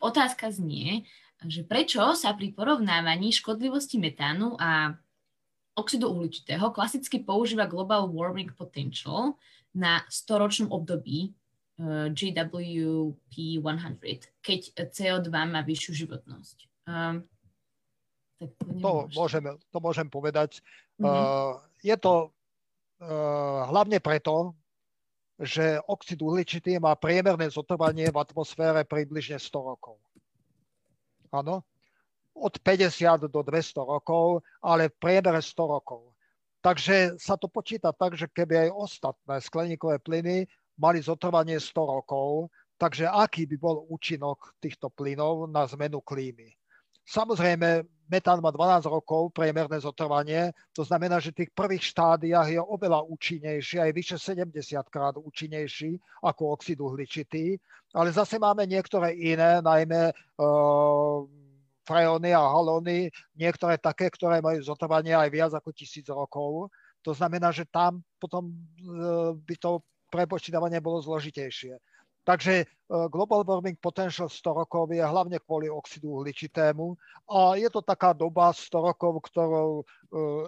[0.00, 1.04] otázka znie,
[1.46, 4.94] že prečo sa pri porovnávaní škodlivosti metánu a
[5.74, 9.34] oxidu uhličitého klasicky používa Global Warming Potential
[9.72, 14.60] na storočnom období uh, GWP 100, keď
[14.92, 16.56] CO2 má vyššiu životnosť.
[16.84, 17.24] Um,
[18.36, 20.60] tak to, to, môžem, to môžem povedať.
[20.98, 21.06] Mm-hmm.
[21.08, 24.52] Uh, je to uh, hlavne preto,
[25.40, 29.96] že oxid uhličitý má priemerné zotrvanie v atmosfére približne 100 rokov
[31.32, 31.64] áno,
[32.32, 36.12] od 50 do 200 rokov, ale v priemere 100 rokov.
[36.62, 40.46] Takže sa to počíta tak, že keby aj ostatné skleníkové plyny
[40.78, 46.54] mali zotrvanie 100 rokov, takže aký by bol účinok týchto plynov na zmenu klímy?
[47.02, 52.60] Samozrejme, metán má 12 rokov priemerné zotrvanie, to znamená, že v tých prvých štádiách je
[52.60, 54.52] oveľa účinnejší, aj vyše 70
[54.92, 57.56] krát účinnejší ako oxid uhličitý,
[57.96, 61.24] ale zase máme niektoré iné, najmä uh,
[61.82, 66.70] freóny a halóny, niektoré také, ktoré majú zotrvanie aj viac ako tisíc rokov.
[67.02, 69.82] To znamená, že tam potom uh, by to
[70.12, 71.74] prepočítavanie bolo zložitejšie.
[72.22, 72.64] Takže e,
[73.10, 76.94] global warming potential 100 rokov je hlavne kvôli oxidu uhličitému
[77.26, 79.84] a je to taká doba 100 rokov, ktorou e,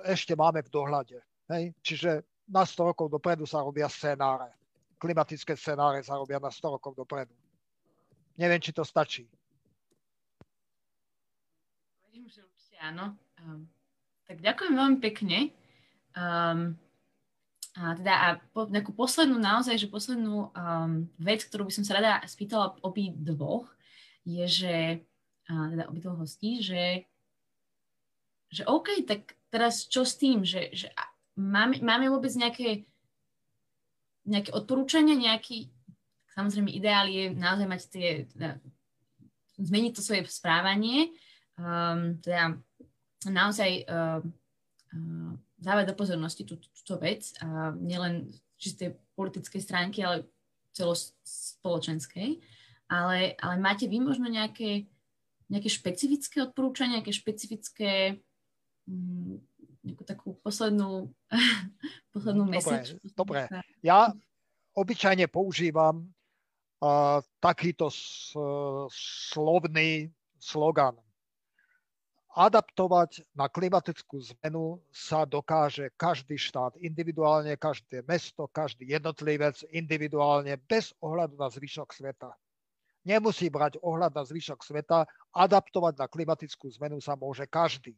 [0.06, 1.18] ešte máme v dohľade.
[1.50, 1.74] Hej?
[1.82, 2.10] Čiže
[2.46, 4.54] na 100 rokov dopredu sa robia scenáre.
[5.02, 7.34] Klimatické scenáre sa robia na 100 rokov dopredu.
[8.38, 9.26] Neviem, či to stačí.
[12.06, 13.18] Verím, že určite áno.
[13.42, 13.66] Um,
[14.30, 15.38] tak ďakujem veľmi pekne.
[16.14, 16.78] Um,
[17.74, 21.98] a teda a po, nejakú poslednú, naozaj, že poslednú um, vec, ktorú by som sa
[21.98, 23.66] rada spýtala obi dvoch,
[24.22, 24.76] je, že,
[25.50, 27.02] a, teda obi dvoch hostí, že,
[28.54, 30.86] že OK, tak teraz čo s tým, že, že
[31.34, 32.86] máme, máme vôbec nejaké,
[34.22, 35.66] nejaké odporúčania, nejaký,
[36.30, 38.62] samozrejme ideál je naozaj mať tie, teda,
[39.58, 41.10] zmeniť to svoje správanie,
[41.58, 42.54] um, teda
[43.26, 44.22] naozaj uh,
[44.94, 45.32] uh,
[45.64, 48.30] dávať do pozornosti tú, túto vec, a nielen
[48.60, 50.28] čistej politickej stránky, ale
[50.74, 52.38] celospoločenskej.
[52.90, 54.84] ale, ale máte vy možno nejaké,
[55.48, 58.20] nejaké špecifické odporúčania, nejaké špecifické
[58.86, 59.40] mm,
[59.84, 61.12] nejakú takú poslednú,
[62.14, 62.96] poslednú message?
[63.12, 63.60] Dobre, dobre.
[63.84, 64.10] Ja
[64.74, 66.08] obyčajne používam
[66.80, 70.10] uh, takýto s, uh, slovný
[70.40, 70.96] slogan.
[72.34, 80.90] Adaptovať na klimatickú zmenu sa dokáže každý štát individuálne, každé mesto, každý jednotlivec individuálne bez
[80.98, 82.34] ohľadu na zvyšok sveta.
[83.06, 87.94] Nemusí brať ohľad na zvyšok sveta, adaptovať na klimatickú zmenu sa môže každý.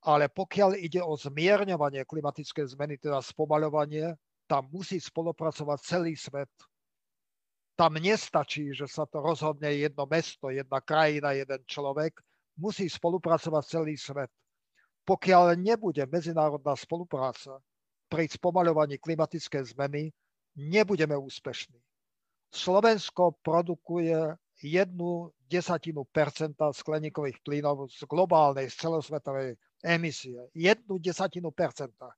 [0.00, 4.16] Ale pokiaľ ide o zmierňovanie klimatickej zmeny, teda spomaľovanie,
[4.48, 6.48] tam musí spolupracovať celý svet.
[7.76, 12.16] Tam nestačí, že sa to rozhodne jedno mesto, jedna krajina, jeden človek.
[12.58, 14.30] Musí spolupracovať celý svet.
[15.06, 17.62] Pokiaľ nebude medzinárodná spolupráca
[18.10, 20.12] pri spomaľovaní klimatickej zmeny,
[20.58, 21.78] nebudeme úspešní.
[22.50, 29.54] Slovensko produkuje jednu desatinu percenta skleníkových plynov z globálnej, z celosvetovej
[29.86, 30.50] emisie.
[30.52, 32.10] Jednu desatinu percenta.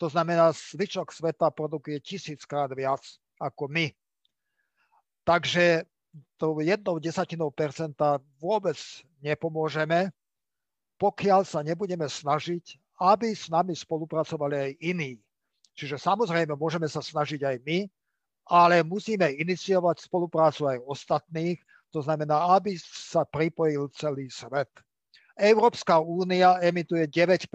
[0.00, 3.04] To znamená, zvyšok sveta produkuje tisíckrát viac
[3.38, 3.92] ako my.
[5.22, 5.86] Takže
[6.36, 8.76] tou jednou desatinou percenta vôbec
[9.24, 10.12] nepomôžeme,
[11.00, 15.18] pokiaľ sa nebudeme snažiť, aby s nami spolupracovali aj iní.
[15.74, 17.78] Čiže samozrejme môžeme sa snažiť aj my,
[18.46, 21.58] ale musíme iniciovať spoluprácu aj ostatných,
[21.90, 24.68] to znamená, aby sa pripojil celý svet.
[25.36, 27.48] Európska únia emituje 9%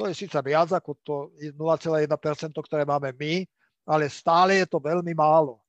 [0.00, 2.08] to je síce viac ako to 0,1%,
[2.56, 3.44] ktoré máme my,
[3.84, 5.60] ale stále je to veľmi málo.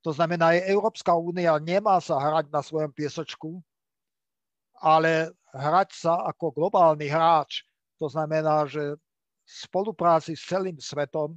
[0.00, 3.60] To znamená, že Európska únia nemá sa hrať na svojom piesočku,
[4.80, 7.68] ale hrať sa ako globálny hráč.
[8.00, 9.00] To znamená, že v
[9.44, 11.36] spolupráci s celým svetom,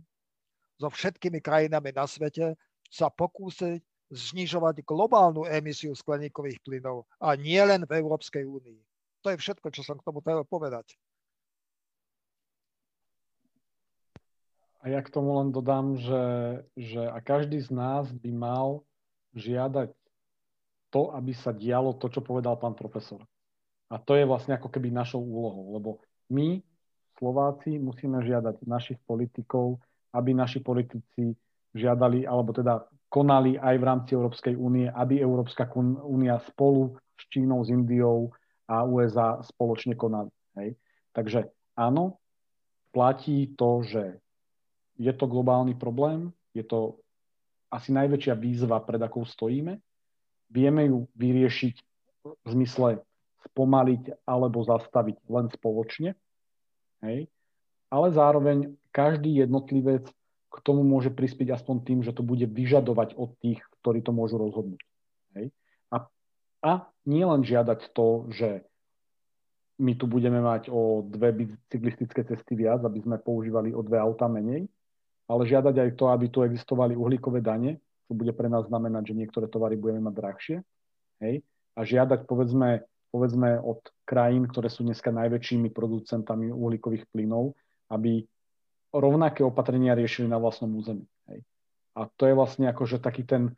[0.80, 2.56] so všetkými krajinami na svete,
[2.88, 3.84] sa pokúsiť
[4.14, 8.80] znižovať globálnu emisiu skleníkových plynov a nie len v Európskej únii.
[9.26, 10.94] To je všetko, čo som k tomu treba povedať.
[14.84, 16.24] A ja k tomu len dodám, že,
[16.76, 18.84] že a každý z nás by mal
[19.32, 19.96] žiadať
[20.92, 23.24] to, aby sa dialo to, čo povedal pán profesor.
[23.88, 25.90] A to je vlastne ako keby našou úlohou, lebo
[26.28, 26.60] my,
[27.16, 29.80] Slováci, musíme žiadať našich politikov,
[30.12, 31.32] aby naši politici
[31.72, 35.70] žiadali, alebo teda konali aj v rámci Európskej únie, aby Európska
[36.04, 38.34] únia spolu s Čínou, s Indiou
[38.66, 40.34] a USA spoločne konali.
[40.58, 40.76] Hej.
[41.14, 41.40] Takže
[41.78, 42.20] áno,
[42.90, 44.23] platí to, že
[45.04, 47.04] je to globálny problém, je to
[47.74, 49.82] asi najväčšia výzva, pred akou stojíme.
[50.54, 51.76] Vieme ju vyriešiť
[52.24, 53.02] v zmysle
[53.52, 56.16] spomaliť alebo zastaviť len spoločne.
[57.04, 57.28] Hej.
[57.92, 60.08] Ale zároveň každý jednotlivec
[60.54, 64.38] k tomu môže prispieť aspoň tým, že to bude vyžadovať od tých, ktorí to môžu
[64.38, 64.82] rozhodnúť.
[65.34, 65.50] Hej.
[65.90, 66.06] A,
[66.62, 66.72] a
[67.10, 68.62] nie len žiadať to, že
[69.82, 74.30] my tu budeme mať o dve bicyklistické cesty viac, aby sme používali o dve auta
[74.30, 74.70] menej,
[75.28, 79.20] ale žiadať aj to, aby tu existovali uhlíkové dane, čo bude pre nás znamenať, že
[79.20, 80.58] niektoré tovary budeme mať drahšie.
[81.24, 81.42] Hej?
[81.74, 87.56] A žiadať, povedzme, povedzme, od krajín, ktoré sú dneska najväčšími producentami uhlíkových plynov,
[87.90, 88.28] aby
[88.94, 91.08] rovnaké opatrenia riešili na vlastnom území.
[91.32, 91.42] Hej?
[91.98, 93.56] A to je vlastne akože taký ten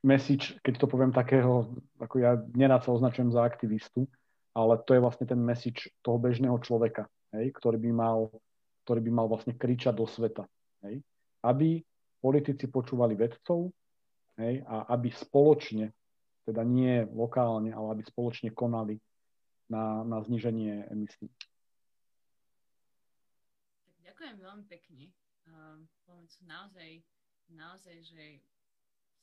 [0.00, 4.08] message, keď to poviem takého, ako ja nerád sa označujem za aktivistu,
[4.56, 7.06] ale to je vlastne ten message toho bežného človeka,
[7.36, 8.18] hej, ktorý, by mal,
[8.88, 10.48] ktorý by mal vlastne kričať do sveta.
[10.84, 11.04] Hej?
[11.44, 11.80] Aby
[12.20, 13.72] politici počúvali vedcov
[14.36, 14.64] hej?
[14.68, 15.92] a aby spoločne,
[16.44, 19.00] teda nie lokálne, ale aby spoločne konali
[19.70, 21.30] na, na zniženie emisí.
[24.04, 25.08] Ďakujem veľmi pekne.
[25.48, 25.80] Uh,
[26.28, 27.00] sú naozaj,
[27.48, 28.42] naozaj, že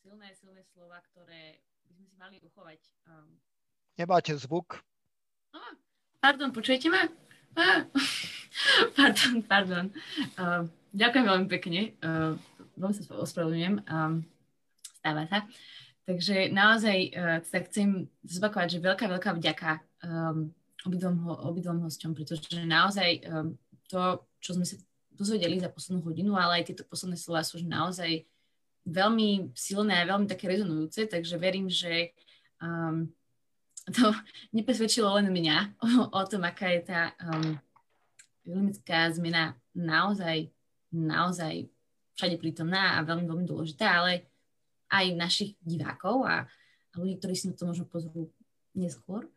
[0.02, 2.82] silné, silné slova, ktoré by sme si mali uchovať.
[3.08, 3.38] Um...
[4.00, 4.82] Nemáte zvuk?
[5.54, 5.74] Oh,
[6.20, 7.06] pardon, počujete ma?
[7.58, 7.86] Ah,
[8.98, 9.86] pardon, pardon.
[10.40, 10.64] Uh,
[10.98, 11.94] Ďakujem veľmi pekne.
[12.02, 12.34] Uh,
[12.74, 13.86] veľmi sa ospravedlňujem.
[13.86, 14.26] Um,
[14.98, 15.46] stáva sa.
[16.10, 19.70] Takže naozaj uh, tak chcem zopakovať, že veľká, veľká vďaka
[20.02, 20.50] um,
[20.90, 21.22] obidvom,
[21.54, 23.54] obidvom hosťom, pretože naozaj um,
[23.86, 24.82] to, čo sme sa
[25.14, 28.26] dozvedeli za poslednú hodinu, ale aj tieto posledné slova sú naozaj
[28.90, 32.18] veľmi silné a veľmi také rezonujúce, takže verím, že
[32.58, 33.06] um,
[33.94, 34.18] to
[34.58, 35.88] nepresvedčilo len mňa o,
[36.18, 37.54] o tom, aká je tá um,
[39.14, 40.57] zmena naozaj
[40.92, 41.68] naozaj
[42.18, 44.26] všade prítomná a veľmi, veľmi dôležitá, ale
[44.90, 46.48] aj našich divákov a,
[46.92, 48.32] a ľudí, ktorí si na to možno pozrú
[48.74, 49.28] neskôr.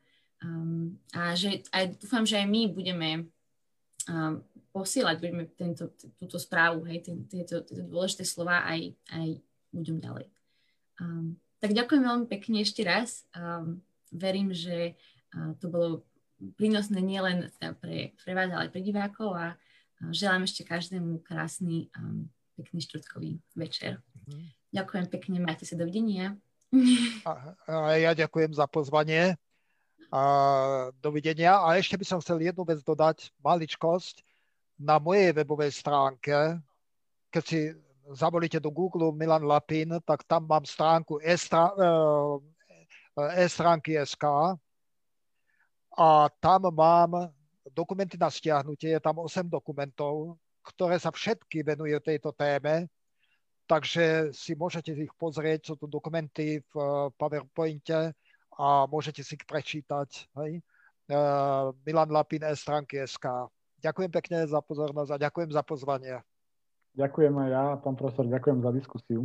[0.40, 3.28] Um, a že aj dúfam, že aj my budeme
[4.08, 4.40] um,
[4.72, 9.28] posielať budeme tento, túto správu, hej, tieto, tieto dôležité slova aj, aj
[9.76, 10.26] ľuďom ďalej.
[11.02, 13.28] Um, tak ďakujem veľmi pekne ešte raz.
[13.36, 14.96] Um, verím, že
[15.36, 16.08] uh, to bolo
[16.56, 17.52] prínosné nielen
[17.84, 19.56] pre, pre vás, ale aj pre divákov a uh,
[20.08, 22.24] želám ešte každému krásny, um,
[22.56, 24.00] pekný štvrtkový večer.
[24.00, 24.44] Mm-hmm.
[24.72, 26.40] Ďakujem pekne, majte sa, dovidenia.
[27.26, 27.30] A,
[27.66, 29.34] a ja ďakujem za pozvanie.
[30.14, 30.22] A,
[31.02, 31.58] dovidenia.
[31.58, 34.22] A ešte by som chcel jednu vec dodať, maličkosť.
[34.80, 36.56] Na mojej webovej stránke,
[37.28, 37.68] keď si
[38.16, 41.76] zavolíte do Google Milan Lapin, tak tam mám stránku e-stránky
[43.92, 44.24] e, SK
[46.00, 47.28] a tam mám
[47.74, 52.90] dokumenty na stiahnutie, je tam 8 dokumentov, ktoré sa všetky venujú tejto téme,
[53.64, 56.74] takže si môžete ich pozrieť, sú tu dokumenty v
[57.16, 58.12] PowerPointe,
[58.60, 60.28] a môžete si ich prečítať.
[60.36, 60.60] Hej?
[61.08, 63.48] Uh, Milan Lapin, stránky SK.
[63.80, 66.20] Ďakujem pekne za pozornosť a ďakujem za pozvanie.
[66.92, 69.20] Ďakujem aj ja, pán profesor, ďakujem za diskusiu.